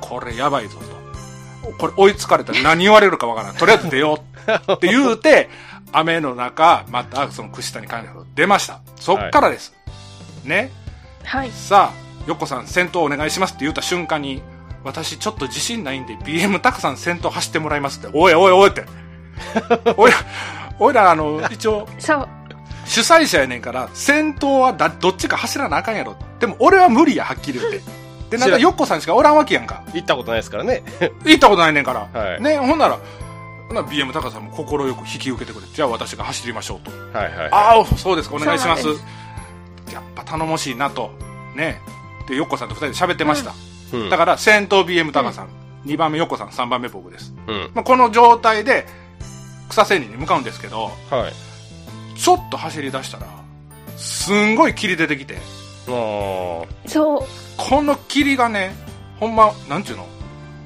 [0.00, 1.72] これやばいぞと。
[1.78, 3.56] これ追いつかれたら何言われるかわからん。
[3.56, 4.20] とりあえず出よ
[4.68, 4.72] う。
[4.72, 5.48] って言うて、
[5.92, 8.80] 雨の中、またその串谷関連出ました。
[8.96, 9.74] そっからです。
[10.44, 10.70] ね。
[11.24, 11.50] はい。
[11.52, 14.42] さあ、よっこさん先頭お願いしますって言った瞬間に、
[14.84, 18.08] 私ちょっと自信ないんで BM たくさん先頭走ってもらいますって。
[18.12, 18.84] おいおいおいって。
[19.96, 20.16] おいら、
[20.78, 22.28] おいらあの、一応、そう。
[22.84, 26.16] 主催者やねんから、先頭はだどっちか走らなあかんやろ。
[26.40, 27.80] でも俺は無理や、はっきり言って。
[28.30, 29.84] で、なんかよっこさんしかおらんわけやんか。
[29.92, 30.82] 行ったことないですからね。
[31.24, 32.20] 行ったことないねんから。
[32.20, 32.98] はいね、ほんなら、
[33.68, 36.90] ほんなら BM 高さんも快く引き受けてくれて、じゃあ私が走りましょうと。
[37.16, 37.48] はいはい。
[37.50, 38.86] ああ、そうですか、お願いします。
[39.92, 41.10] やっぱ頼もしいなと。
[41.54, 41.80] ね。
[42.26, 43.50] で、よっこさんと二人で喋ってました。
[43.50, 43.56] うん。
[44.10, 45.48] だから、先頭 BM 高さん、
[45.84, 47.34] 2番目よっこさん、3番目僕です。
[47.46, 47.70] うん。
[47.74, 48.86] まあ、この状態で、
[49.68, 52.18] 草千里に向かうんですけど、はい。
[52.18, 53.26] ちょっと走り出したら、
[53.96, 55.36] すんごい霧出てきて、
[55.88, 57.26] あそう。
[57.56, 58.74] この霧がね、
[59.18, 60.06] ほんま、なんちゅうの？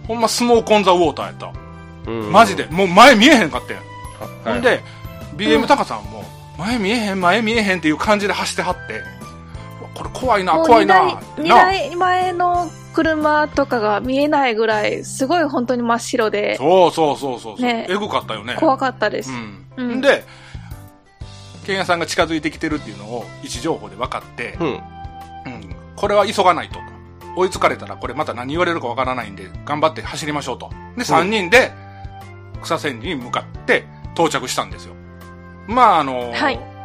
[0.06, 1.46] ほんまスモークオンザウォーターやった。
[1.46, 1.52] あ。
[2.06, 2.66] うんマジで。。
[2.66, 3.76] もう前見えへんかってん。
[3.76, 4.82] はいほん、で、
[5.36, 6.24] BM タカさんも、
[6.58, 9.02] 前見えへん、前見えへんっていう感じで走ってはって、
[9.96, 11.18] これ怖いな、怖いな。
[11.38, 17.62] 二な台二台前の車とかが見えないぐらい、すごい本当に真っ白で、そうそうそうそう。
[17.62, 18.56] ねえぐかったよね。
[18.58, 19.30] 怖かったです。
[19.30, 19.66] うん。
[19.76, 20.24] うんで、
[21.64, 24.66] ケンヤさんが近づいてきてるっていうのを位置情報で分かって、うん。
[24.66, 24.80] うん、
[25.96, 26.78] これは急がないと。
[27.38, 30.70] 追いつかれたらこれまた何言われるかわからないんで、頑張って走りましょうと。
[30.96, 31.72] で、3人で
[32.62, 34.94] 草千里に向かって到着したんですよ。
[35.66, 36.75] まああの、はい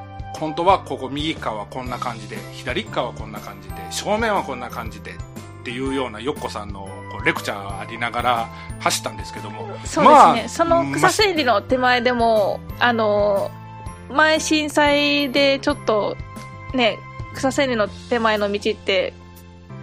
[0.41, 5.15] 本当はここ右側はこんな感じで左側はこんな感じで正面はこんな感じでっ
[5.63, 8.49] ていうようなよっこさんのこうレクチャーありながら
[8.79, 9.67] 走ったんですけども。
[9.67, 13.51] そうですね、まあその草千里の手前でも、あの
[14.09, 16.17] 前震災でちょっと
[16.73, 16.97] ね
[17.35, 19.13] 草千里の手前の道って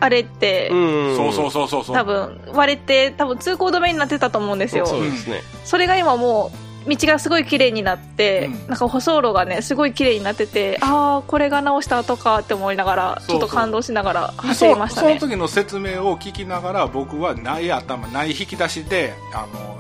[0.01, 0.75] あれって、う
[1.12, 1.16] ん。
[1.16, 1.94] そうそうそうそうそう。
[1.94, 4.87] 多分割れて多分通行止めになってたと思うんですよ。
[4.87, 5.42] そうですね。
[5.64, 8.69] それが今もう道がすごい綺麗になって、うん。
[8.69, 15.14] なんか舗装路がねすごい綺麗になっててああこれが直した後かって思いながらちょっと感動しながらで走りましたね。
[15.14, 19.79] そその時の説明を聞きながら僕はない頭ない引き出しであの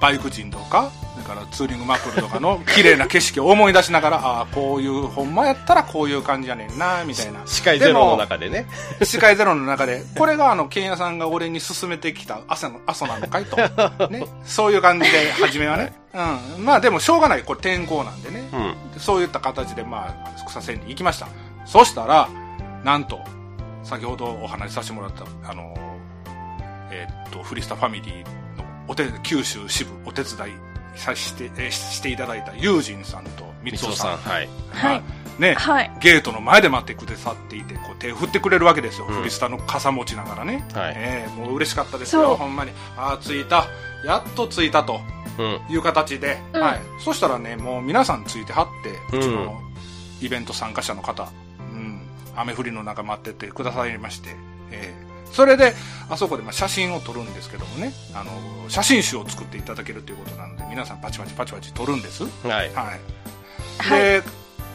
[0.00, 7.40] バイク人とかだからツーリングマップルとかの綺麗な景色を思い出しながらああこういうほんまやったらこういう感じやねんなみたいな。
[7.46, 8.66] 視界ゼロの中でね。
[9.02, 13.46] 視界ゼロの中でこれがあのケンヤさんが俺に勧めてきた朝の朝なのかい？
[13.46, 13.56] と、
[14.08, 15.92] ね、そういう感じで初めはね、
[16.56, 17.42] うん、まあでもしょうがない。
[17.42, 18.48] これ天候なんでね。
[18.52, 19.00] うん。
[19.00, 21.28] そういった形で、まあ、草千里行きました。
[21.66, 22.28] そしたら、
[22.84, 23.20] なんと、
[23.82, 25.74] 先ほどお話しさせてもらった、あの、
[26.90, 28.22] えーっと、フリスタファミリー
[28.56, 30.36] のお手、九州支部お手伝い
[30.96, 34.32] させて、えーししていただいたユージンさんと三三尾さん、尾さん。
[34.32, 34.48] はい。
[34.70, 35.02] はい
[35.38, 39.06] ね、はいゲートの前で待ってくださっていて、こう手振ってくれるわけですよ。
[39.08, 40.66] うんフリスタの傘持ちながらね。
[40.72, 42.70] はいえーもう嬉しかったですよ、ほんまに。
[42.96, 43.66] ああ、着いた。
[44.04, 45.00] やっと着いたと。
[45.36, 45.60] うん。
[45.68, 46.80] いう形で、うんはい。
[47.04, 49.60] そしたらね、もう皆さんついてはって、うちの
[50.20, 51.28] イベント参加者の方、
[51.58, 52.00] うん、
[52.36, 54.36] 雨降りの中待っててくださいまして、
[54.70, 55.03] えー
[55.34, 55.74] それで、
[56.08, 58.30] あそこでまあ写真を撮るんですけどもね、あの、
[58.70, 62.24] 写真集を作っていただけるということなので、皆さんパチパチパチパチ撮るんです。
[62.24, 62.52] はい。
[62.52, 62.74] はい。
[62.74, 64.22] はいで、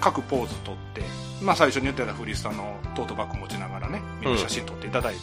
[0.02, 1.02] 各ポーズ撮って、
[1.42, 5.20] まあ最初に言ってたフリースタのトートバッグ持ちながらね、みんな写真撮っていただいて、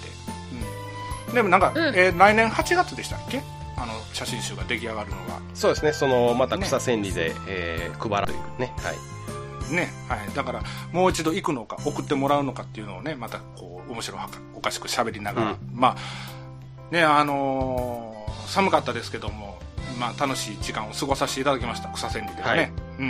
[1.29, 1.35] うん。
[1.35, 3.42] でもなんか、うんえー来年8月でしたっけ？
[3.77, 5.40] あの、写真集が出来上がるのが。
[5.53, 5.92] そうですね。
[5.92, 8.72] その、また草千里で、えー配られるね。
[8.79, 9.75] はい。
[9.75, 10.35] ね、はい。
[10.35, 19.59] だから、もう一度行くのか、送ってもらうのかっていうのをね、また、こう、面白はかおかしく喋りながら、うんまあ、ね、あのー寒かったですけども、
[19.99, 22.61] まあ、楽しい時間を過ごさせていただきました、草千里ではね。
[22.61, 23.03] はいう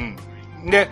[0.66, 0.70] ん。
[0.70, 0.88] で、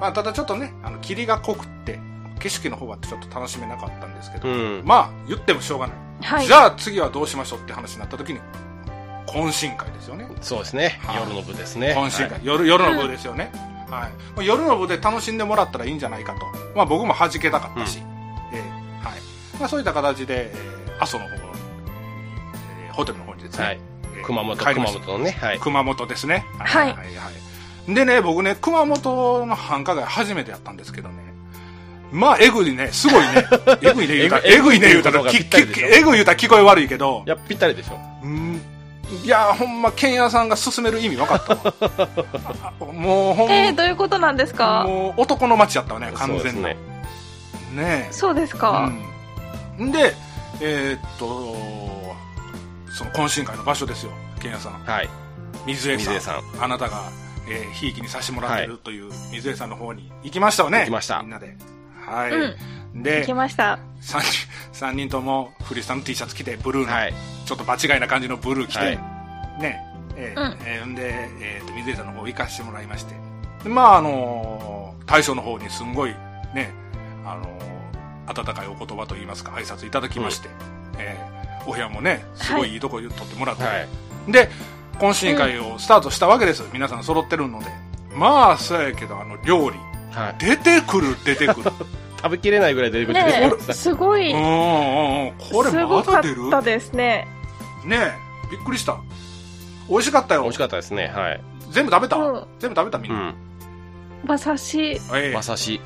[0.00, 1.98] まあ、ただちょっとね、あの、霧が濃くって、
[2.38, 4.82] 景色の方はちょっと楽しめなかったんですけど、うん。
[4.84, 5.96] まあ、言ってもしょうがない。
[6.22, 8.40] はいじゃあ、次はどうしましょうって話になった時に、
[9.26, 10.28] 懇親会ですよね。
[10.40, 11.00] そうですね。
[11.02, 11.94] はい夜の部ですね。
[11.96, 13.50] 懇親会、はい夜夜の部ですよね、
[13.90, 18.02] はいまあ夜の部で楽しんでもらったらいいんじゃないかと、まあ、僕も弾けたかったし、
[19.58, 21.36] まあ、そういった形で、えー阿蘇の方の、
[22.86, 23.80] えーホテルの方にですね、はい。
[24.16, 25.30] えー熊本、熊本のね。
[25.40, 25.58] はい。
[25.58, 31.16] 熊本ですねはいはいはいでね僕ね熊本の繁華街初めてやったんですけどね
[32.12, 33.46] まあ、えぐいね、すごいね。
[33.80, 37.98] えぐいね、言うたら、えぐえぐいね、言うたら、えぐい言うたら聞こえ悪いけどい、や、ぴったりでしょ。
[38.22, 38.60] うん
[39.24, 41.74] いや、ほんま、ケンヤさんが勧める意味分かったわ。
[42.80, 44.84] あ もう、ほんえー、どういうことなんですか？
[44.86, 46.40] もう男の街やったわね、完全に。
[46.42, 46.76] そうですね
[47.74, 48.06] ね。
[48.10, 48.12] え。
[48.12, 49.02] そうですか、うん。
[49.90, 50.14] で、
[50.60, 51.56] えーっと、
[52.92, 54.72] その懇親会の場所ですよ、ケンヤさん。
[54.84, 55.08] はい。
[55.66, 56.14] 水江さん。
[56.14, 57.10] 水江さんあなたが、
[57.48, 60.80] えー、ひいきにさせてもらってるという水江さんの方に行きましたよね。
[60.80, 61.56] 行きましたみんなで。
[62.06, 62.30] はい。
[62.30, 62.56] うん
[62.94, 67.14] で行き、ました3人、三人ともフリースタの T シャツ着て、ブルーの、はい。
[67.46, 68.96] ちょっと場違いな感じのブルー着て、はい
[69.58, 69.80] ね、
[70.14, 73.14] えーうんえーんで、えーと、水江さんの方行かしてもらいまして。
[73.64, 76.10] でまあ、あのー大将の方にすんごい、
[76.54, 76.70] ね、
[77.24, 77.71] あのー
[78.26, 80.48] 温かいお言葉といいますか、挨拶いただきまして、
[80.98, 83.70] えーお部屋もね、すごいいいとこ取ってもらって、は
[84.28, 84.32] い。
[84.32, 84.50] で、
[84.98, 86.64] 懇親会をスタートしたわけです。
[86.72, 87.66] 皆さん揃ってるので。
[88.14, 89.76] まあ、そうやけど、あの、料理。
[90.10, 90.36] はい。
[90.38, 91.72] 出てくる、出てくる。
[92.22, 95.32] 食べきれないぐらい出てくるねすごい、うんうんうん。
[95.52, 97.26] これすまごかっだ出るたですね
[97.84, 98.12] ねえ、
[98.52, 98.96] びっくりした。
[99.88, 100.42] 美味しかったよ。
[100.42, 101.12] 美味しかったですね。
[101.12, 101.40] はい。
[101.70, 103.18] 全部食べた、うん全部食べたみんな。
[103.18, 103.34] うん。
[104.24, 105.80] 馬刺しええ馬刺し。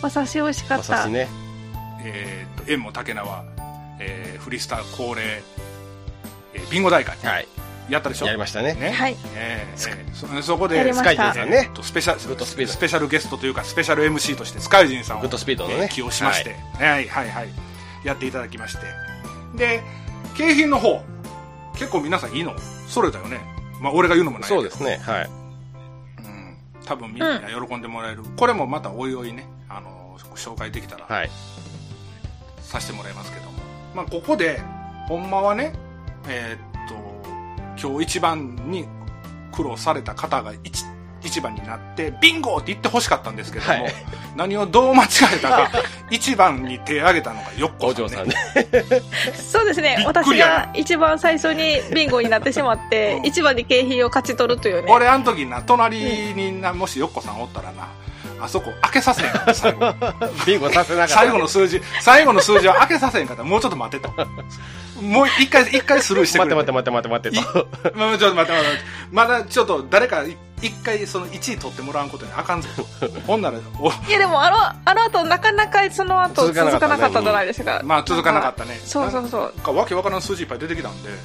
[0.00, 1.45] 馬刺し美味しかった馬刺しね。
[2.02, 3.44] えーっと、縁も竹縄、
[4.00, 5.42] えーフリースター恒例、
[6.54, 7.16] えービンゴ大会。
[7.18, 7.48] はい。
[7.88, 8.26] やったでしょ？
[8.26, 8.74] やりましたね。
[8.74, 8.90] ね。
[8.90, 11.72] はいえーえーそそこで、スカイジンさんねえー。
[11.72, 17.48] とスペシャルグッドスピードスペシャルゲストというかスペシャル MC としてスカイジンさんをグッドスピードのねえー起用しまして、はい、はいはい
[18.04, 18.86] やっていただきまして
[19.56, 19.82] で
[20.36, 21.02] 景品の方
[21.74, 22.54] 結構皆さんいいの？
[22.88, 23.40] それだよね
[23.80, 24.98] まあ俺が言うのもないけどそうですね。
[25.04, 25.30] はい。
[26.18, 31.30] うん、多分みんな喜んでもらえる、これもまたおいおいねあの紹介できたらはい。
[32.66, 33.52] させてもらいますけども、
[33.94, 34.60] まあここで
[35.08, 35.72] ほんまはね
[36.28, 36.94] えーっと
[37.80, 38.86] 今日一番に
[39.52, 40.84] 苦労された方が一
[41.22, 43.92] 一番になって、ビンゴって言って欲しかったんですけども、はい。
[44.36, 45.70] 何をどう間違えたか、
[46.10, 48.34] 一番に手を挙げたのがよっこお嬢さんね。
[48.54, 49.02] ね。
[49.34, 50.04] そうですね。
[50.06, 53.26] 私が一番最初にビンゴになってしまって、うん。
[53.26, 54.92] 一番に景品を勝ち取るというね。
[54.92, 55.98] 俺、あの時な、隣
[56.34, 57.88] にな、もしよっこさんおったらな、
[58.40, 59.94] あそこ開けさせへんかった、最後。
[60.46, 61.08] ビンゴさせながら。
[61.08, 64.12] 最後の数字、最後の数字は開けさせへんかったら、もうちょっと待ってと。
[65.00, 67.98] もう一回、一回スルーしてくれ待って待って待って待って待ってと。
[67.98, 68.84] まあちょっと待って待って。
[69.12, 73.08] まだちょっと誰かい一回その1位取ってもらうことにあかんぞと。
[73.26, 78.80] ほんなら、お、いやでもあのあの後なかなかその後続続かなかったねかなかったじゃないですか、まあ続かなかったね。
[78.84, 81.10] そうそうそうなんかわけわからん数字いっぱい出てきたんで。
[81.10, 81.16] うん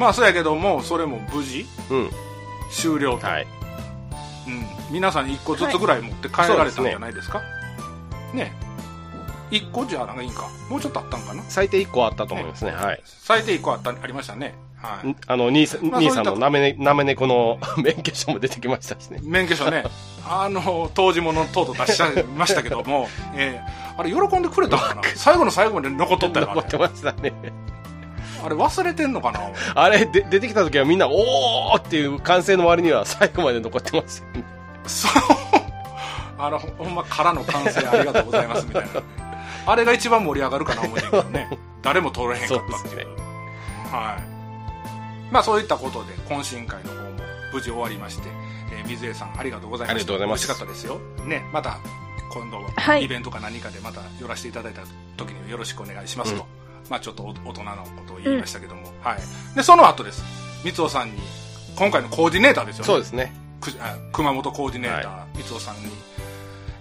[0.00, 2.10] まあそうやけども、それも無事うん。
[2.70, 3.26] 終了と。
[3.26, 3.46] はい。
[4.46, 4.79] うん。
[4.90, 7.40] 皆さん1個ずつぐらい持って帰られたんじゃないですか？
[8.34, 8.52] ね
[9.50, 10.48] 1個じゃないんか？
[10.68, 11.42] もうちょっとあったんかな？
[11.48, 12.70] 最低1個あったと思いますね。
[12.72, 13.02] はい。
[13.04, 14.54] 最低1個あった、ありましたね。
[14.76, 15.08] はい。
[15.08, 19.18] んあの、兄さん、まあ兄さんのなめね、なめ猫の 免許証も出てきましたしね。
[19.22, 19.84] 免許証ね、
[20.28, 25.02] あの、当時ものとうとう出しちゃいましたけども、 えーあれ喜んでくれたのかな？
[25.16, 26.78] 最後の最後まで残っとったよ、あ残ってれ。
[26.78, 27.32] ましたね。
[28.42, 29.40] あれ忘れてんのかな？
[29.74, 34.49] あれ、で出てきた時はみんな、おーっていう歓声の割には最後まで残ってましたよね。
[34.86, 35.12] そう。
[36.38, 38.88] あの、ほんま空の完成ありがとうございますみたいな。
[39.66, 41.58] あれが一番盛り上がるかな思ってんけどね。
[41.82, 42.58] 誰も通れへんかったっていう。
[42.72, 43.04] そうですね
[43.92, 45.32] はい。
[45.32, 47.10] まあそういったことで、懇親会の方も
[47.52, 48.28] 無事終わりまして、
[48.72, 49.94] えー水江さんありがとうございました。
[49.94, 50.98] ありがとうございます美味しかったですよ。
[51.26, 51.78] ね、また
[52.32, 54.82] 今度、はいイベントか何かでまた寄らせていただいた
[55.16, 56.42] 時によろしくお願いしますと。
[56.42, 59.18] うんまあちょっとお大人のことを言いましたけども、はい。
[59.54, 60.24] で、その後です。
[60.64, 61.20] 三尾さんに、
[61.76, 62.86] 今回のコーディネーターですよね。
[62.86, 63.32] そうですね。
[64.12, 65.82] 熊本コーディネーター、三尾さんに、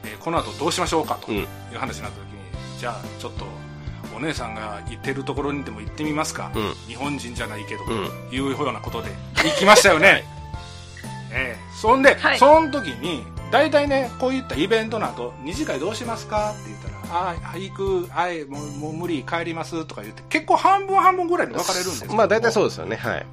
[0.04, 1.38] えーこの後どうしましょうかとうん。
[1.38, 3.46] いう話になった時に、じゃあちょっと
[4.15, 6.74] お姉さんが行ってるところにでも行ってみますか、うん。
[6.88, 8.36] 日本人じゃないけど、うん。
[8.36, 9.10] いうようなことで
[9.44, 10.26] 行きましたよね、
[11.32, 12.38] ええそんで、はい。
[12.38, 16.52] その時に大体ねこういったイベントの後二次会どうしますか？
[16.52, 16.96] って言ったら
[17.32, 22.98] 「ああ行くはいもうもう無理帰ります」とか言って結構半分半分ぐらいに分かれるんですまあ大体そうですよね。
[22.98, 23.26] はい。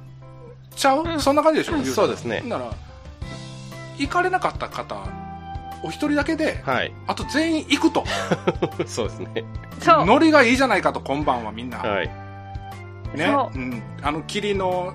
[0.75, 1.19] ちゃう、うん。
[1.19, 1.85] そんな感じでしょ、うん。
[1.85, 2.41] そうですね。
[2.45, 2.71] なら
[3.97, 4.95] 行かれなかった方
[5.83, 6.93] お一人だけではい。
[7.07, 8.03] あと全員行くと。
[8.87, 9.43] そうですね。
[9.79, 10.05] そう。
[10.05, 12.09] ノリがいいじゃないかと今晩はみんな、はい。
[13.13, 13.25] ね。
[13.25, 13.57] そう。
[13.57, 14.93] ん、あの霧の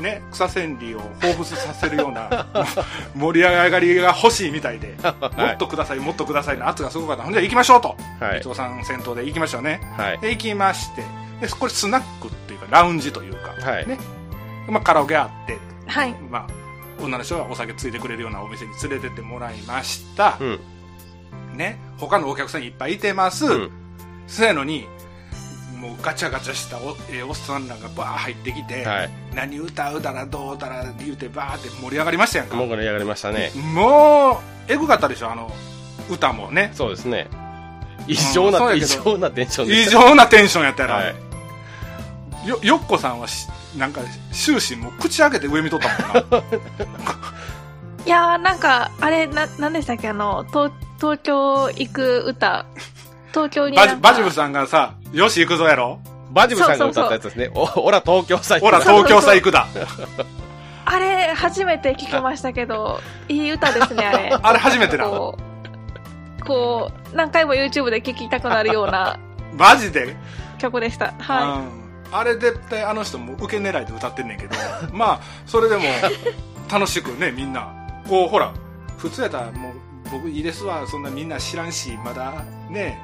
[0.00, 2.46] ね草千里を彷彿させるような
[3.14, 4.94] 盛り上がりが欲しいみたいで、
[5.36, 7.22] もっとくださいもっとくださいの圧がすごかった。
[7.22, 8.40] ほんじゃ行きましょうと、はい。
[8.40, 8.42] 伊。
[8.42, 9.80] 藤さん先頭で行きましょうね。
[9.96, 10.18] はい。
[10.18, 11.02] で行きまして。
[11.40, 13.88] でこれスナックっていうかラウンジというか、はい。
[13.88, 13.98] ね。
[14.68, 15.58] まあ、カラオケあって。
[15.86, 16.14] はい。
[16.30, 16.63] まあ、
[17.00, 21.56] 女の人がお酒ついてくれるようなお店に連れてってもらいました、うん。
[21.56, 23.70] ね他のお客さんいっぱいいてます、うん。
[24.26, 24.86] そうやのに
[25.80, 29.10] もうガチャガチャしたお,、えーおっさんらがバー入ってきて、はい。
[29.34, 33.50] 何歌うだらどうだら言うてバーって盛り上がりましたやんかもうこれやがりましたね。
[33.74, 35.52] もうエグかったでしょあの
[36.10, 37.28] 歌もねそうですね。
[38.06, 39.88] 異常な、うやけど常なテンションで異。
[39.88, 41.02] 常なテンションやったやろ、は
[42.44, 42.48] い。
[42.48, 43.46] よよっこさんはし
[43.76, 44.00] なんか
[44.32, 46.38] 終始もう口開けて上見とったもんな。
[48.06, 50.08] いやーなんかあれな何でしたっけ？
[50.08, 52.66] あの東東京行く歌。
[53.32, 55.98] 東京にバジバジブさんがさよし行くぞやろ？
[56.30, 57.50] バジブさんが歌ったやつですね。
[57.54, 59.66] お、おら東京さほら東京さ行くだ。
[60.86, 64.30] あれ初めて聞きましたけどいい歌ですねあれ。
[64.40, 65.04] あれ初めてだ。
[65.06, 65.36] こ
[66.40, 69.18] うこう何回も YouTube で聴きたくなるような
[69.56, 70.14] マジで？
[70.58, 71.12] 曲でした。
[71.18, 74.54] はうんあれ絶対あの人も受け狙いで歌ってんねんけど
[74.92, 75.82] まあそれでも
[76.70, 77.72] 楽しくねみんな。
[78.08, 78.52] こうほら
[78.98, 79.72] 普通やったらもう
[80.10, 82.98] 僕いいですわそんなみんな知らんしまだね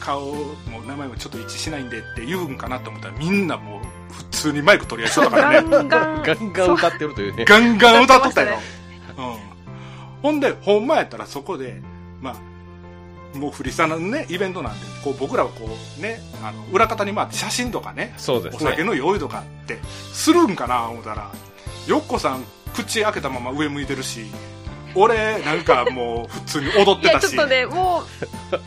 [0.00, 5.68] 顔も名前もちょっと一致しないんでって言うんかなと思ったらみんなもう普通にマイク取り合いしとったからね。
[5.70, 6.22] ガンガン。
[6.22, 7.44] ガンガン歌ってるというね。
[7.44, 8.58] ガンガン歌っとったよ
[9.16, 9.36] うん、
[10.22, 11.82] ほんでほんまやったらそこで
[12.20, 12.34] まあ
[13.34, 15.68] もうフリサのねイベントなんでこう僕らはこ
[15.98, 18.68] うねあの裏方に回って写真とかねそうですね。
[18.68, 19.78] お酒の用意とかって
[20.12, 21.30] するんかな思ったら。
[21.86, 22.44] よっこさん
[22.74, 24.26] 口開けたまま上向いてるし
[24.94, 27.24] 俺なんかもう普通に踊っいてたし。
[27.24, 28.02] やちょっとねも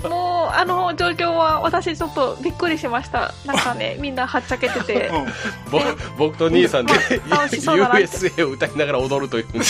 [0.03, 3.33] うもうあの状況は私ちょっとびっくりしました。
[3.45, 5.07] なんかね みんなはっちゃけてて。
[5.07, 5.25] うん。
[5.71, 5.79] ぼ
[6.17, 6.93] 僕と兄さんで
[7.27, 8.07] まあ楽しそうだなって。
[8.07, 9.65] USA を歌いながら踊るというね。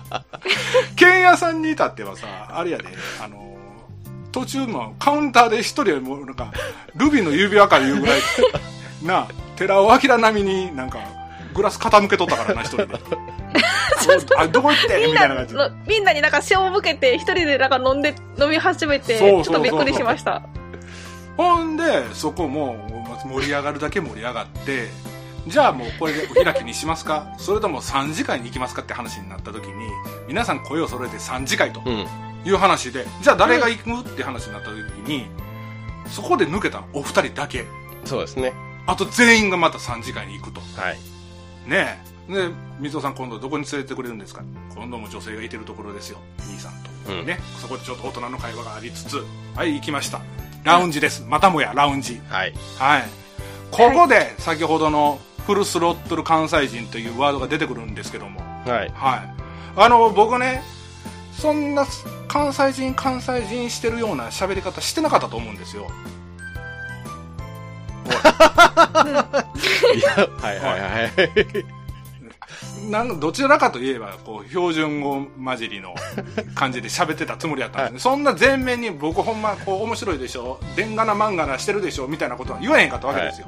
[0.96, 2.84] 剣屋さんに至ってはさあれやで
[3.22, 3.53] あの
[4.34, 6.52] 途中のカウンターで一人もうなんか
[6.96, 8.20] ルビーの指輪かいうぐらい
[9.04, 10.98] なあ寺尾明並みになんか
[11.54, 12.94] グラス傾けとったからな一人で。
[14.36, 15.54] あどこ行ってみんみたいな感じ。
[15.86, 20.42] みんなになんか背を向けて一人でなんか飲んで飲み始めてちょっとびっくりしました。
[21.36, 22.76] ほんでそこも
[23.24, 24.88] 盛り上がるだけ盛り上がって
[25.46, 27.28] じゃあもうこれでお開きにしますか？
[27.38, 28.82] それとも3次会に行きますか？
[28.82, 29.72] って話になった時に
[30.26, 31.80] 皆さん声を揃えて3次会と。
[31.86, 32.06] うん。
[32.44, 34.08] いう話で、じゃあ誰が行く？
[34.08, 34.76] って話になった時
[35.06, 35.26] に
[36.08, 37.64] そこで抜けたお二人だけ。
[38.04, 38.52] そうですね。
[38.86, 40.60] あと全員がまた3次会に行くと。
[40.60, 40.98] はい。
[41.68, 42.32] ねえ。
[42.32, 42.48] で
[42.80, 44.42] 水尾さん今度どこに連れてくれるんですか？
[44.74, 46.18] 今度も女性がいてるところですよ。
[46.48, 46.72] 兄さん
[47.06, 47.26] と、うん。
[47.26, 47.38] ね。
[47.60, 49.24] そこでちょっと大人の会話がありつつ
[49.54, 50.20] はい行きました。
[50.64, 51.24] ラウンジです。
[51.28, 52.20] またもやラウンジ。
[52.28, 52.54] はい。
[52.78, 53.02] はい。
[53.70, 58.40] ここで先ほどのフルスロットル関西人というワードが出てくるんですけども。
[58.40, 58.92] はい。
[58.94, 59.34] はい。
[59.76, 60.62] あの僕ね
[61.38, 61.86] そんな
[62.28, 65.86] 関西人関西人してるような喋り方してなかったと思うんですよ。
[69.94, 70.00] い。
[70.00, 72.90] や、はいはいはい。
[72.90, 75.94] なんどちらかといえばこう標準語混じりの
[76.54, 80.60] 感じで喋ってたつもりだったんですね、 そんな全面に僕ほんまこう面白いでしょ。
[80.76, 82.08] でんがな漫画なしてるでしょ。
[82.08, 83.46] みたいなことは言わへんかったわけですよ、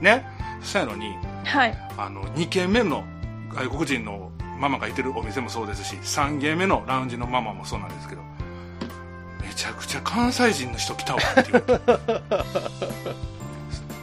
[0.00, 0.24] ね。
[0.62, 1.16] そうやのに。
[1.44, 1.78] はい。
[1.98, 3.04] あの2軒目の
[3.54, 4.31] 外国人の
[4.62, 8.22] ママがいてるお店もそうですし3軒目のラウンジのママもそうなんですけど
[9.42, 11.64] めちゃくちゃ関西人の人来たわっていう。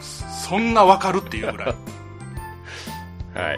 [0.01, 1.75] そ そんなわかるっていうぐらい。
[3.33, 3.57] はい。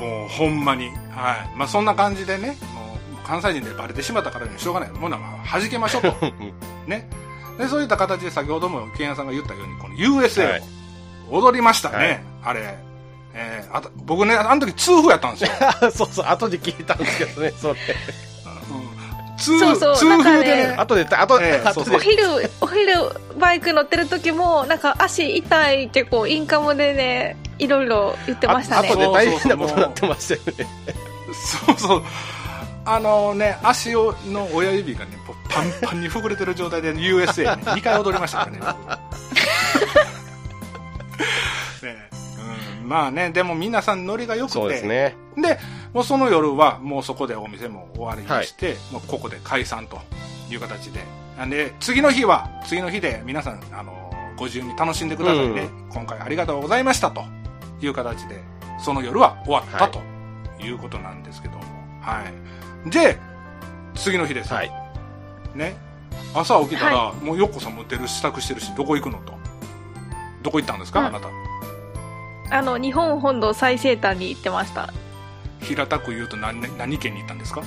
[0.00, 0.88] もうほんまに。
[0.88, 1.56] はい。
[1.56, 4.90] まあそんな感じでねもう関西人でバレてしまったからにしょうがない。
[4.90, 6.14] もうなんか弾けましょうと。
[6.88, 7.08] ね。
[7.58, 10.62] でそういった形で先ほどもケンヤさんが言ったようにこの USA はい。
[11.30, 12.20] を踊りましたね、はい。
[12.42, 12.83] あれ
[13.34, 15.90] えーあと僕ねあの時痛風やったんですよ。
[15.90, 17.78] そうそう、後で聞いたんですけどね、それ。
[19.36, 21.98] 痛そうそう痛風でなんね後で、後で、ええそう後でお。
[21.98, 22.22] 昼、
[22.60, 22.92] お昼、
[23.38, 28.88] バイク乗ってる時も、なんか足痛いってこう、インカムでね、いろいろ言ってましたね。
[28.88, 28.96] 後。
[28.96, 30.66] で大変なことになってましたよね。
[31.66, 32.02] そうそう。
[32.86, 35.12] あのね足をの親指がね
[35.48, 38.58] パンパンに膨れてる状態で USA ね2回踊りましたからね。
[41.80, 42.13] 僕 ねうん、
[42.84, 44.52] まあねでも皆さんノリが良くて。
[44.54, 45.16] そうですね。
[45.36, 45.58] で
[45.92, 49.98] もうその夜はもうそこでお店も終わりにして、もうここで解散と
[50.50, 51.00] いう形で。
[51.36, 57.24] なんで次の日は次の日で皆さんあのご自由に楽しんでくださいね、今回ありがとうございましたと
[57.80, 58.40] いう形で
[58.78, 59.92] その夜は終わった、はい。
[59.92, 61.62] ということなんですけども。
[62.00, 62.22] は
[62.86, 62.90] い。
[62.90, 63.18] で
[63.96, 64.72] 次の日ですよ、はい。
[65.54, 65.76] ね。
[66.34, 69.32] 朝起きたら、はもうよっこさんも出る支度してるしどこ行くのと。
[70.42, 71.06] どこ行ったんですか、うん。
[71.06, 71.28] あなた
[72.50, 74.92] あの、日本本土最西端に行ってました。
[75.60, 77.62] 平たく言うと何何県に行ったんですか？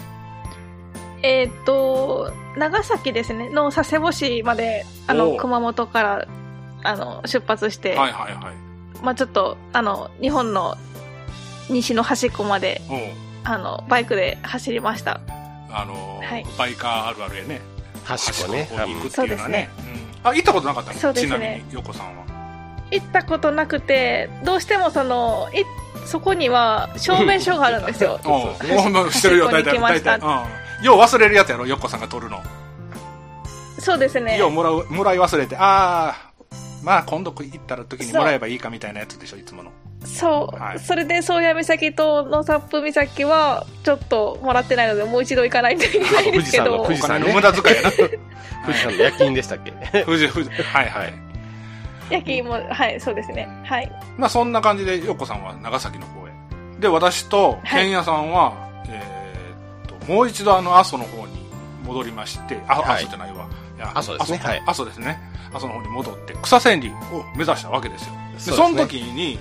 [1.23, 6.28] えーっと、長崎ですね、の佐世保市まで、あの、熊本から、
[6.84, 8.55] あの、出発して、はいはいはい。
[9.03, 10.78] まあちょっと、あの、日本の
[11.69, 12.82] 西の端っこまで、
[13.43, 15.19] あの、バイクで走りました。
[15.71, 16.45] あのーはい。
[16.57, 17.61] バイカーあるあるやね。
[18.03, 18.69] 端っこね。
[18.71, 19.69] 端っこに行くっていうのはね。
[20.23, 20.30] うん。
[20.30, 20.99] あ行ったことなかったの？
[20.99, 21.30] そうですね。
[21.30, 22.25] ちなみに横さんは
[22.91, 25.63] 行ったことなくて、どうしてもその、い
[26.05, 28.19] そこには証明書があるんですよ。
[28.25, 28.55] お
[28.88, 30.17] う もうしてるよ大体端っこに行きました。
[30.17, 30.27] 大体。
[30.79, 30.85] うん。
[30.85, 32.41] よう忘れるやつやろ横さんが取るの。
[33.79, 34.38] そうですね。
[34.38, 36.27] ようもらうもらい忘れてああ
[36.83, 39.71] まあ今度行ったら時にもらえばいいかみたいなやつでしょいつもの。
[40.05, 40.79] そう、はい。
[40.79, 46.83] それで宗谷岬と野サップ岬はちょっともらってないのでもう一度行かないといけないんですけど。
[46.83, 47.91] 富士山の無駄遣いやな。
[47.91, 48.07] 富
[48.73, 49.59] 士山の夜勤でしたっ
[49.91, 50.03] け？
[50.05, 51.26] 富士富士はいはい
[52.10, 56.32] 焼き芋はいそうですねはいまあそんな感じで、よっこさんは長崎の方へ。
[56.80, 58.53] で、私と、はいケンヤさんは、
[58.88, 61.34] えーっと、もう一度あの、阿蘇の方に
[61.86, 63.47] 戻りまして、あ、はい阿蘇じゃないわ。
[63.78, 65.20] いや阿蘇ですねはい阿蘇ですね。
[65.53, 68.12] 阿蘇の方に戻って、草千里を目指したわけですよ。
[68.12, 69.39] で、そうですねその時に、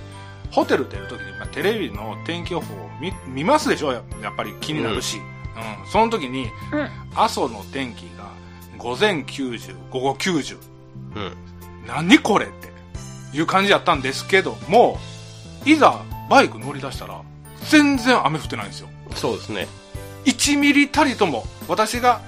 [0.51, 5.17] ホテル出る時に、まあ、テレビの天気予報を見見ますでしょややっぱり気になるし。
[5.17, 5.91] うん。
[5.91, 8.29] その時に、うん阿蘇の天気が、
[8.77, 10.57] 午前90、午後90。
[11.15, 11.37] うん。
[11.87, 12.69] 何これって
[13.37, 14.99] いう感じやったんですけども
[15.65, 17.21] いざバイク乗り出したら
[17.69, 18.89] 全然雨降ってないんですよ。
[19.15, 19.67] そうですね。
[20.25, 22.21] 1ミリたりとも私が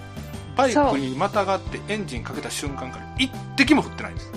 [0.55, 4.31] バイクにまたがってエンジンかけた瞬間から一滴も降ってないんです。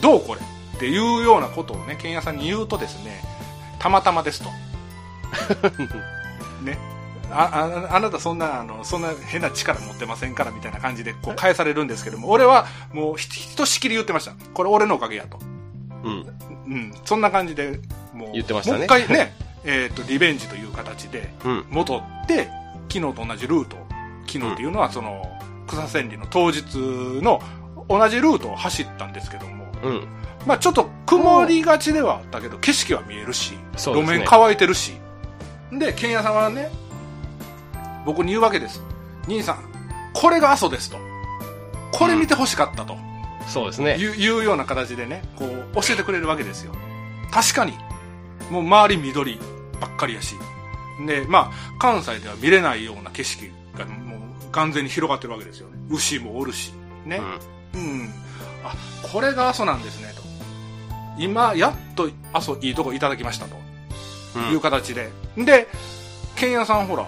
[0.00, 3.22] どうこれっていうようなことをねケンヤさんに言うとですね
[3.78, 4.50] たまたまですと。
[6.62, 6.78] ね
[7.30, 14.32] あああなたそんなあのそんな変な力持ってませんからみたいな感じでこう返されるんですけども俺はもうひひとしきり言ってました。
[14.54, 15.38] これ俺のおかげやと。
[16.04, 16.26] うん。
[16.66, 17.80] うん、そんな感じで
[18.12, 18.78] もう言ってましたね。
[18.78, 19.34] もう一回ね
[19.68, 21.64] えー、とリベンジという形でうん。
[21.70, 22.48] 戻って
[22.88, 23.76] 昨日と同じルート
[24.26, 25.28] 昨日っていうのはその
[25.66, 26.76] 草千里の当日
[27.22, 27.42] の
[27.88, 30.08] 同じルートを走ったんですけども、うん。
[30.46, 33.58] まあ、ちょっと曇りがちではあったけど景色は見えるし、ね。
[33.76, 34.94] 路面乾いてるし。
[35.72, 36.70] で剣屋さんはね
[38.06, 38.80] 僕に言うわけです。
[39.28, 39.58] 兄さん
[40.14, 40.96] これが阿蘇ですと。
[41.92, 42.96] これ見てほしかったと、
[43.46, 43.96] そうですね。
[43.96, 46.72] いうような形でねこう教えてくれるわけですよ。
[47.30, 47.72] 確かに。
[48.50, 49.38] もう周り緑
[49.80, 50.36] ばっかりやし。
[51.06, 55.76] でまあ関西では見れないような景色がもう完全に広がってるわけですよね。
[55.90, 56.72] 牛もおるし。
[57.04, 57.20] ね。
[57.74, 58.10] うん、
[58.64, 58.74] あ
[59.12, 60.22] これが阿蘇なんですねと。
[61.18, 63.56] 今やっと阿蘇いいとこいただきましたと。
[64.36, 64.52] うん。
[64.52, 65.66] いう形で、で
[66.36, 67.06] 剣屋さんほら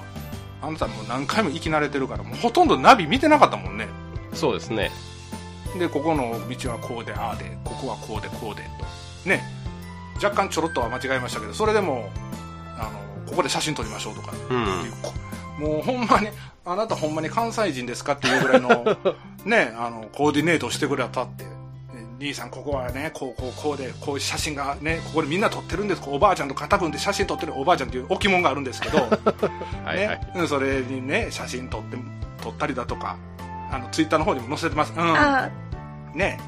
[0.61, 3.89] あんたもう何回も行き慣れてるからもうほとんどナビ見てなかったもんね。
[4.35, 4.91] そうですね。
[5.79, 8.63] でここの道はこうでああでここはこうでこうで
[9.25, 9.29] と。
[9.29, 9.43] ね。
[10.23, 12.11] 若干ちょろっとは間違えましたけどそれでも
[12.77, 14.33] あのここで写真撮りましょうとか。
[14.33, 14.63] ってうん。
[14.63, 15.13] いうこ
[15.61, 16.29] もうほんまに
[16.65, 18.69] あなたほんまに関西人ですかっていうぐらいの
[19.45, 21.45] ねあのコーディネートをしてくれたって。
[21.45, 21.51] ね
[22.19, 26.03] 兄さんここはねこうこうこうでこういう写真がねここでみんな撮ってるんです。
[26.07, 28.99] おばあちゃんと肩組んで写真撮ってるおばあちゃんっていう置物があるんですけど。
[29.07, 29.09] はい
[29.87, 29.97] はい。
[30.09, 31.97] ね、うんそれにね写真撮って
[32.43, 33.17] 撮ったりだとか
[33.71, 35.49] あのツイッターの方にも載せてます、うん、あ
[36.13, 36.41] ね。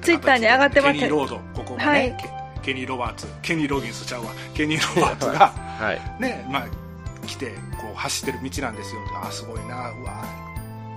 [0.00, 1.36] ツイッターに上がってましたケニーロード。
[1.54, 2.16] ここがね、はい。
[2.16, 2.30] ケ
[2.62, 3.26] ケニー・ロバーツ。
[3.42, 4.30] ケニー・ロギンスちゃうわ。
[4.54, 6.22] ケニー・ロバーツがはい。
[6.22, 9.00] ねまあ来てこう走ってる道なんですよ。
[9.20, 9.90] あすごいな。
[9.90, 10.24] うわ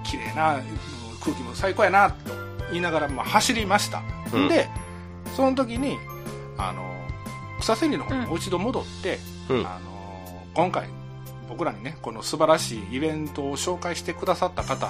[0.04, 0.64] 綺麗なうん
[1.20, 4.02] 空気も最高やなと言いながら、まあ、走りました、
[4.34, 4.68] うんで
[5.36, 5.98] その時に
[6.58, 6.96] あの
[7.60, 9.68] 草千里の方にもう一度戻って、うん。
[9.68, 10.88] あの今回
[11.50, 14.88] 僕らにねこの素晴らしいイベントを紹介してくださった方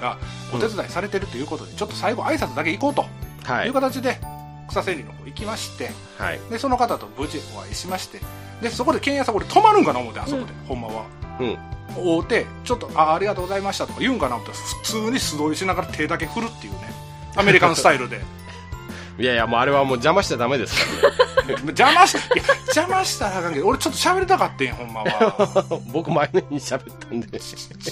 [0.00, 0.18] が
[0.54, 3.04] お手伝いされてるということで、ちょっと最後挨拶だけ行こうと
[3.50, 3.72] はいいう。
[3.72, 4.20] 形で
[4.68, 6.40] 草千里の方行きましてはい。
[6.50, 8.20] でその方と無事お会いしまして
[8.62, 11.06] でそこで剣屋さんこれ泊まるんかな思ってあそこで、ほんまは
[11.40, 11.58] うん。
[11.96, 16.97] 会うてちょっとあありがとうございましたとか言うんかな思って普通に素通りしながら手だけ振るっていうね
[17.38, 18.20] アメリカンスタイルで
[19.18, 21.18] いやいや、もうあれはもう邪魔しちゃダメですからね。
[21.68, 22.22] 邪魔しいや
[22.66, 27.40] 邪魔したらあかんけど俺ちょっと喋りたかってんほんまは 僕前の日に喋ったんで。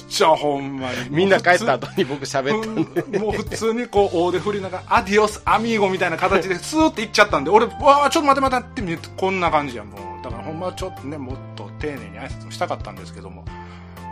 [0.08, 3.00] じゃあほんまにみんな帰った後に僕喋ったんで。
[3.00, 13.42] うんもう普通にこう大手振りながらアディオスアミーゴみたいな形でスーって行っちゃったんで俺わあちょっと待て待てってこんな感じやもうだからほんまはちょっとねもっと丁寧に挨拶もしたかったんですけども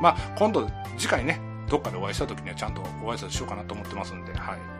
[0.01, 0.67] まあ今度
[0.97, 4.74] 次回ねどっかでお会いした時にはちゃんとご挨拶しようかなと思ってますんではい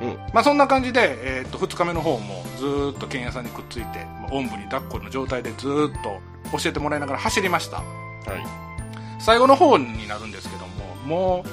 [0.00, 0.16] うん。
[0.32, 6.20] まあそんな感じで、えー、と2日目の方もずーっと剣屋さんにくっついて、まあおんぶに抱っこの状態でずーっと
[6.58, 9.20] 教えてもらいながら走りましたはい。
[9.20, 11.44] 最後の方になるんですけどもも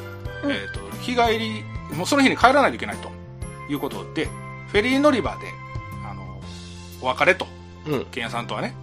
[0.44, 1.64] う、うんえー、と日帰り
[1.96, 3.10] もうその日に帰らないといけないと
[3.70, 4.28] いうことで
[4.68, 5.38] フェリー乗り場で
[6.06, 6.42] あの
[7.02, 7.48] お別れと
[7.88, 8.06] うん。
[8.06, 8.76] 剣屋さんとはね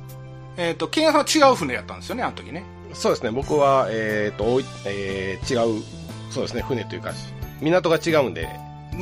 [0.56, 3.30] えっ、と剣屋さんは違う船やったんですよねあの時ねそうですね。
[3.30, 5.82] 僕は、えっと、おいえー違う、
[6.30, 7.12] そうですね、船というか、
[7.60, 8.48] 港が違うんで、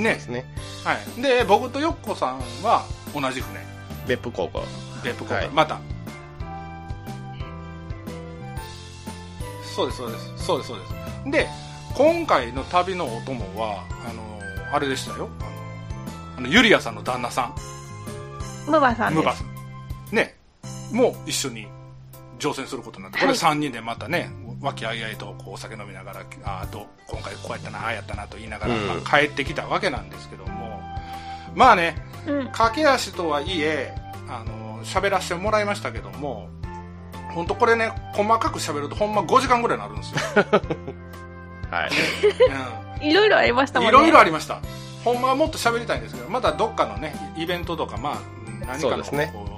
[0.03, 0.45] ですね。
[0.85, 1.23] はい。
[1.23, 2.85] で僕とよっこさんは
[3.15, 3.61] 同じ船。
[4.07, 4.63] 別府高校。
[5.03, 5.49] 別府航海、はい。
[5.55, 5.81] また。
[9.75, 10.45] そうですそうです。
[10.45, 11.31] そうですそうです。
[11.31, 11.49] で
[11.95, 15.29] 今回の旅のお供はあのあれでしたよ。
[15.41, 15.49] あの
[16.39, 17.53] あのユリアさんの旦那さ
[18.67, 18.71] ん。
[18.71, 19.19] ムバさんです。
[19.19, 20.15] ムバさん。
[20.15, 20.37] ね。
[20.93, 21.67] もう一緒に
[22.39, 24.31] 乗船することになってこれはい3人でまたね、
[24.67, 28.87] 和気あいあいとこうお酒飲みながらああと今回こうやったなああやったなと言いながら、うん。
[28.87, 30.81] まあ帰ってきたわけなんですけども
[31.55, 31.97] まあね
[32.27, 32.49] うん。
[32.53, 33.95] 駆け足とはいえ
[34.29, 36.49] あの喋らせてもらいましたけども
[37.33, 40.21] 本当これね細かく喋るとほんま5時間ぐらいになるんですよ、
[41.71, 41.91] はい。
[43.03, 43.99] ういろいろありましたん、もんね。
[43.99, 44.61] いろいろありました。
[45.05, 49.31] ほんまはもっと喋りたいんですけどまたどっかのねイベントとかまあ何かのね。
[49.33, 49.56] こうお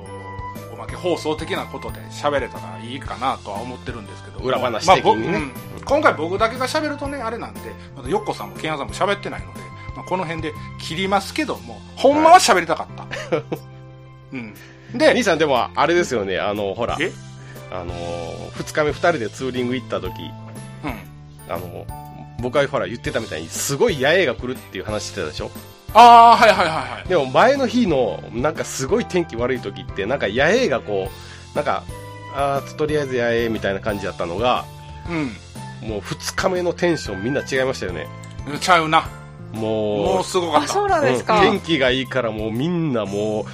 [0.78, 4.38] まけ放送的なことで喋れたらいいかなとは思ってるんですけど。
[4.38, 5.32] 裏話まあ的にね。
[5.32, 5.52] ぼうん。
[5.84, 7.60] 今回僕だけが喋るとねあれなんで
[7.96, 9.60] またよっこさんもケンヤさんも喋ってないので、
[9.96, 13.06] まあ、この辺で切りますけどもほんまは喋りたかった、
[14.32, 14.54] うん。
[14.94, 17.12] で兄さんでも、あれですよね、あの、ほら、え？
[17.70, 17.92] あの、
[18.56, 21.52] 二日目二人でツーリング行った時、うん。
[21.52, 21.86] あの、
[22.40, 25.50] 僕がほら言ってたみたいに、すごい野営が来るっていう話してたでしょ？
[25.95, 26.01] あ
[26.32, 26.68] あはいはいはい
[26.99, 27.09] はい。
[27.09, 31.09] でも前の日の、なんかすごい天気悪い時って、なんか野営がこ
[31.55, 31.82] う、なんか、
[32.34, 34.64] あーとりあえず野営みたいな感じだったのが、
[35.09, 35.89] うん。
[35.89, 38.07] もう二日目のテンションみんな違いましたよね。
[38.61, 39.09] ちゃうな。
[39.53, 40.64] ももううすごかった。
[40.64, 43.45] あそうなんですか、天気がいいからもうみんなもう、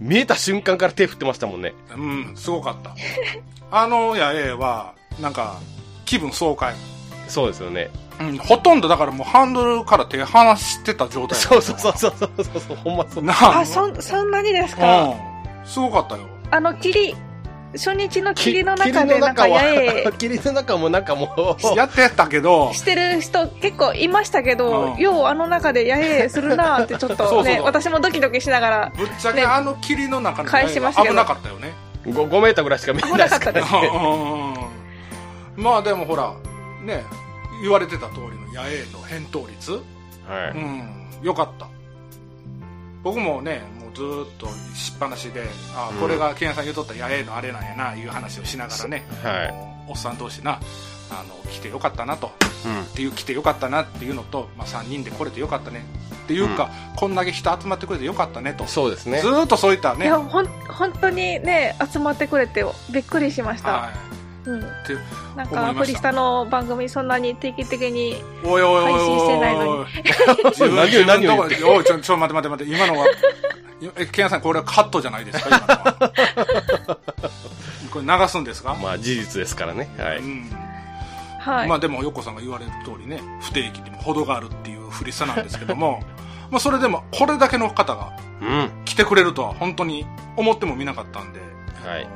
[0.00, 1.74] 見えた瞬間から手振ってましたもんね。
[1.96, 2.94] うんすごかった。
[3.70, 5.58] あの野営はなんか
[6.04, 6.74] 気分爽快。
[7.28, 7.90] そうですよね。
[8.20, 13.24] うん、ほとんどだからもうハンドルから手離してた状態そうそうそうそうそうそう、ほんまそう。
[13.24, 15.34] なあそんそんなにですか、うん
[15.64, 17.14] すごかったよあの霧
[17.72, 31.72] 初日の霧の中でなんかやえ霧の中もなんかもう、やってたけどしてる人結構いましたけど、うんようあの中でやえするなってちょっとね私もドキドキしながらぶっちゃけねあの霧の中の返しましたけど危なかったよね
[32.04, 33.90] 5, 5メーターぐらいしか見えなから危なかね。
[35.56, 36.34] うんまあでもほら
[36.84, 37.04] ね
[37.64, 39.72] 言われてた通りの野営の返答率。
[39.72, 40.58] はい。
[40.58, 41.26] うん。
[41.26, 41.66] よかった。
[43.02, 45.44] 僕もねもうずーっとしっぱなしで
[45.74, 49.54] あこれがケンヤさん言うとったやえのあれなんやないう話をしながらね、はい。
[49.88, 50.60] おっさん同士な
[51.10, 52.32] あの来てよかったなと。
[52.66, 52.82] うん。
[52.82, 55.86] っていう来てよかったなっていうのと、まあ、3人で来れてよかったね。
[56.24, 58.66] っていうか、こんだけ人集まってくれてよかったねと。
[58.66, 59.20] そうですね。
[59.20, 60.04] ずーっとそういったね。
[60.04, 63.90] いやほん本当にね集まってくれてびっくりしました、は
[64.46, 64.94] うん、い、って
[65.36, 65.56] なん思いました。
[65.56, 69.84] かアプリスタの番組そんなに定期的においおいおいおい配信してないのに。
[70.50, 71.54] 自分何を何を言って。
[71.54, 72.74] 自分のとこおいちょちょ待って待って待って。
[72.74, 73.06] 今のは
[73.96, 75.48] えケンヤさんこれはカットじゃないですか？
[75.48, 76.10] 今のは。
[77.90, 79.88] これ流すんですか、まあ事実ですからね。
[79.98, 80.18] はい。
[80.18, 80.50] うん。
[81.38, 86.02] はい、まあでも横さんが言われる通りね不定期にも程があるっていうフリさなんですけども
[86.50, 88.70] まあそれでもこれだけの方がうん。
[88.86, 91.40] 来てくれるとは本当に思ってもみなかったんで、
[91.84, 92.06] はい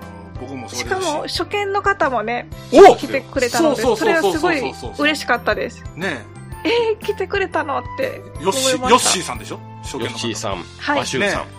[0.41, 4.62] 僕もそうしかも初見の方もねお来てくれたのでそれはすごい
[4.99, 5.82] 嬉しかったです。
[5.97, 6.24] ね
[6.64, 6.95] え。
[6.95, 8.86] ー、来てくれたのってえヨッシ思いました。
[8.86, 9.61] ーヨッシーさんでしょ？
[9.82, 10.16] 初見ヨの方。
[10.16, 10.57] ッシーさん。
[10.78, 10.99] はい。
[10.99, 11.47] マシューさん。
[11.47, 11.53] ね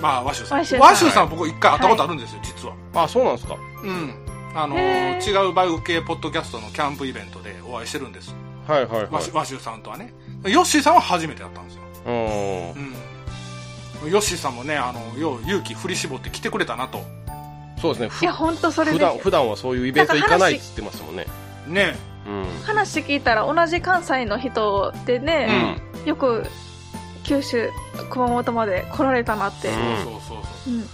[0.00, 0.44] まあ和州
[1.10, 1.28] さん。
[1.28, 2.74] 僕一回会ったことあるんですよ、実は。
[2.94, 3.56] あそうなんですか。
[3.82, 4.14] うん。
[4.54, 8.34] あの違うバイオ系ポッドキャストのキャンプイベントでお会いしてるんです。
[8.66, 9.08] はいはいはい。
[9.10, 10.12] 和州和州さんとはね。
[10.44, 11.82] ヨッシーさんは初めてだったんですよ。
[12.06, 12.14] うん。
[14.04, 14.10] うん。
[14.10, 17.02] ヨッシーさんもねあのよう勇気振り絞って来てくれたなと
[17.80, 18.08] そうですね。
[18.08, 19.04] ふいや本当それ普で。
[19.04, 21.26] す段普段はそういうイベント行かないって言ってますもんね。
[21.66, 21.96] ね。
[22.26, 22.62] うん。
[22.64, 26.08] 話聞いたら同じ関西の人でうね、ん。
[26.08, 26.44] よく
[27.24, 27.70] 九州
[28.10, 29.74] 熊本まで来られたなって、うん。
[29.74, 30.74] そうそうそうそう。
[30.74, 30.88] うん、ぶっ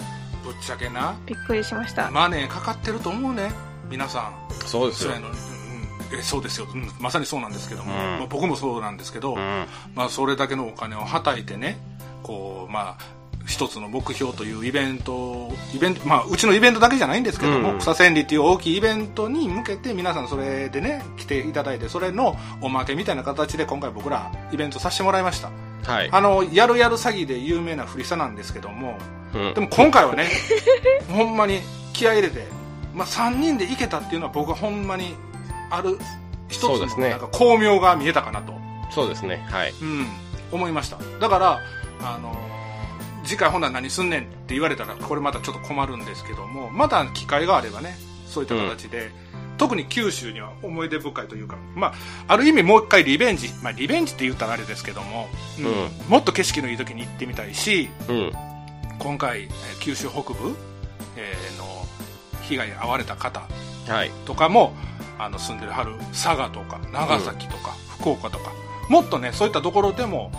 [0.63, 1.17] ちゃけな。
[1.27, 2.11] びっくりしました。
[2.11, 3.51] マネーかかってると思うね。
[3.89, 4.35] 皆さん。
[4.67, 5.13] そうですよ。
[6.17, 6.89] えそうですよ、うん。
[7.01, 7.99] まさにそうなんですけども、うん。
[8.19, 9.67] まあ、僕もそうなんですけど、うん。
[9.97, 11.79] まあ、それだけのお金をはたいてね。
[12.23, 13.16] こうまあ
[13.47, 17.79] 一つの目標というイベントをイベント、まあ、うちのイベントだけじゃないんですけども、うん。
[17.79, 25.51] 草千里っていう大きいイベントに向けて皆さんそれでね来ていただいてそれのおまけみたいな形で今回僕らイベントさせてもらいました。
[25.85, 26.09] はい。
[26.11, 28.99] あのやるやる詐欺で有名なフリサなんですけども
[29.33, 29.55] うん。
[29.55, 30.29] でも今回はね
[31.09, 31.61] ほんまに
[31.93, 32.49] 気合い入れて、
[32.95, 35.15] まあ、3人で行けたっていうのは僕はほんまに
[35.71, 35.99] ある
[36.49, 37.11] 一つのそうですね。
[37.11, 38.55] なんか巧妙が見えたかなと、
[38.91, 39.47] そうですね。
[39.51, 39.73] はい。
[39.81, 40.07] うん、
[40.53, 40.99] 思いました。
[41.21, 41.61] だから、
[42.03, 42.46] あのー
[43.27, 47.97] 次回ほんなら何すんねんって言われたらこれまたちょっと困るんですけどもまた機会があればね
[48.27, 49.11] そういった形で、
[49.57, 51.95] 特に九州には思い出深いというか、まあ、
[52.29, 55.65] ある意味もう一回リベンジ、まあ、リベンジって言ったらあれですけども、うん。
[55.65, 55.73] うん。
[56.09, 58.33] もっと景色のいい時に行ってみたいしうん。
[58.99, 59.51] 今回、えー
[59.81, 60.57] 九州北部、
[61.17, 61.65] えーの
[62.43, 63.43] 被害に遭われた方
[63.89, 64.11] はい。
[64.25, 64.75] とかも
[65.19, 68.53] あの住んでる春佐賀とか長崎とか、福岡とか
[68.89, 70.31] もっとねそういったところでも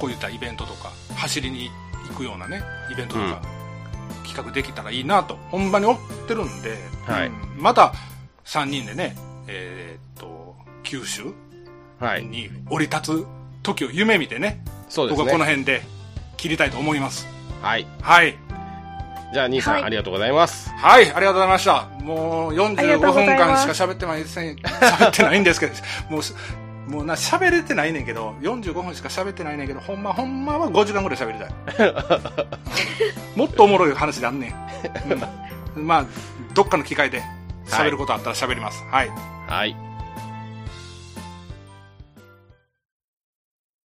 [0.00, 1.72] こういったイベントとか走りに行
[2.12, 3.42] くようなねイベントとか、
[4.24, 6.76] 企画できたらいいなとほんまに思ってるんで、
[7.06, 7.28] はい。
[7.28, 7.62] うん。
[7.62, 7.92] また
[8.44, 9.16] 3人でね
[9.48, 11.32] えーっと九州
[11.98, 12.24] はい。
[12.24, 13.26] に降り立つ
[13.62, 15.82] 時を夢見てねそうです僕はこのね辺で
[16.36, 17.26] 切りたいと思います。
[17.62, 17.86] はい。
[18.00, 18.36] はい。
[19.32, 19.82] じゃあ兄さんはい。
[19.84, 20.70] ありがとうございます。
[20.70, 21.88] はい、ありがとうございました。
[22.02, 25.72] もうありが45とうござい分間しか喋ってません、 喋ってないんですけど、
[26.08, 26.34] もうす、
[26.86, 31.88] もうな、喋れてないねんけど、45分しか喋ってないねんけど、ほんま、ほんまは5時間ぐらい喋りたい。
[33.34, 34.54] う んもっとおもろい話であんねん。
[35.76, 36.06] うんまあ、
[36.54, 37.22] どっかの機会で
[37.66, 38.82] 喋ることあったら喋ります。
[38.90, 39.10] はい。
[39.46, 39.85] はい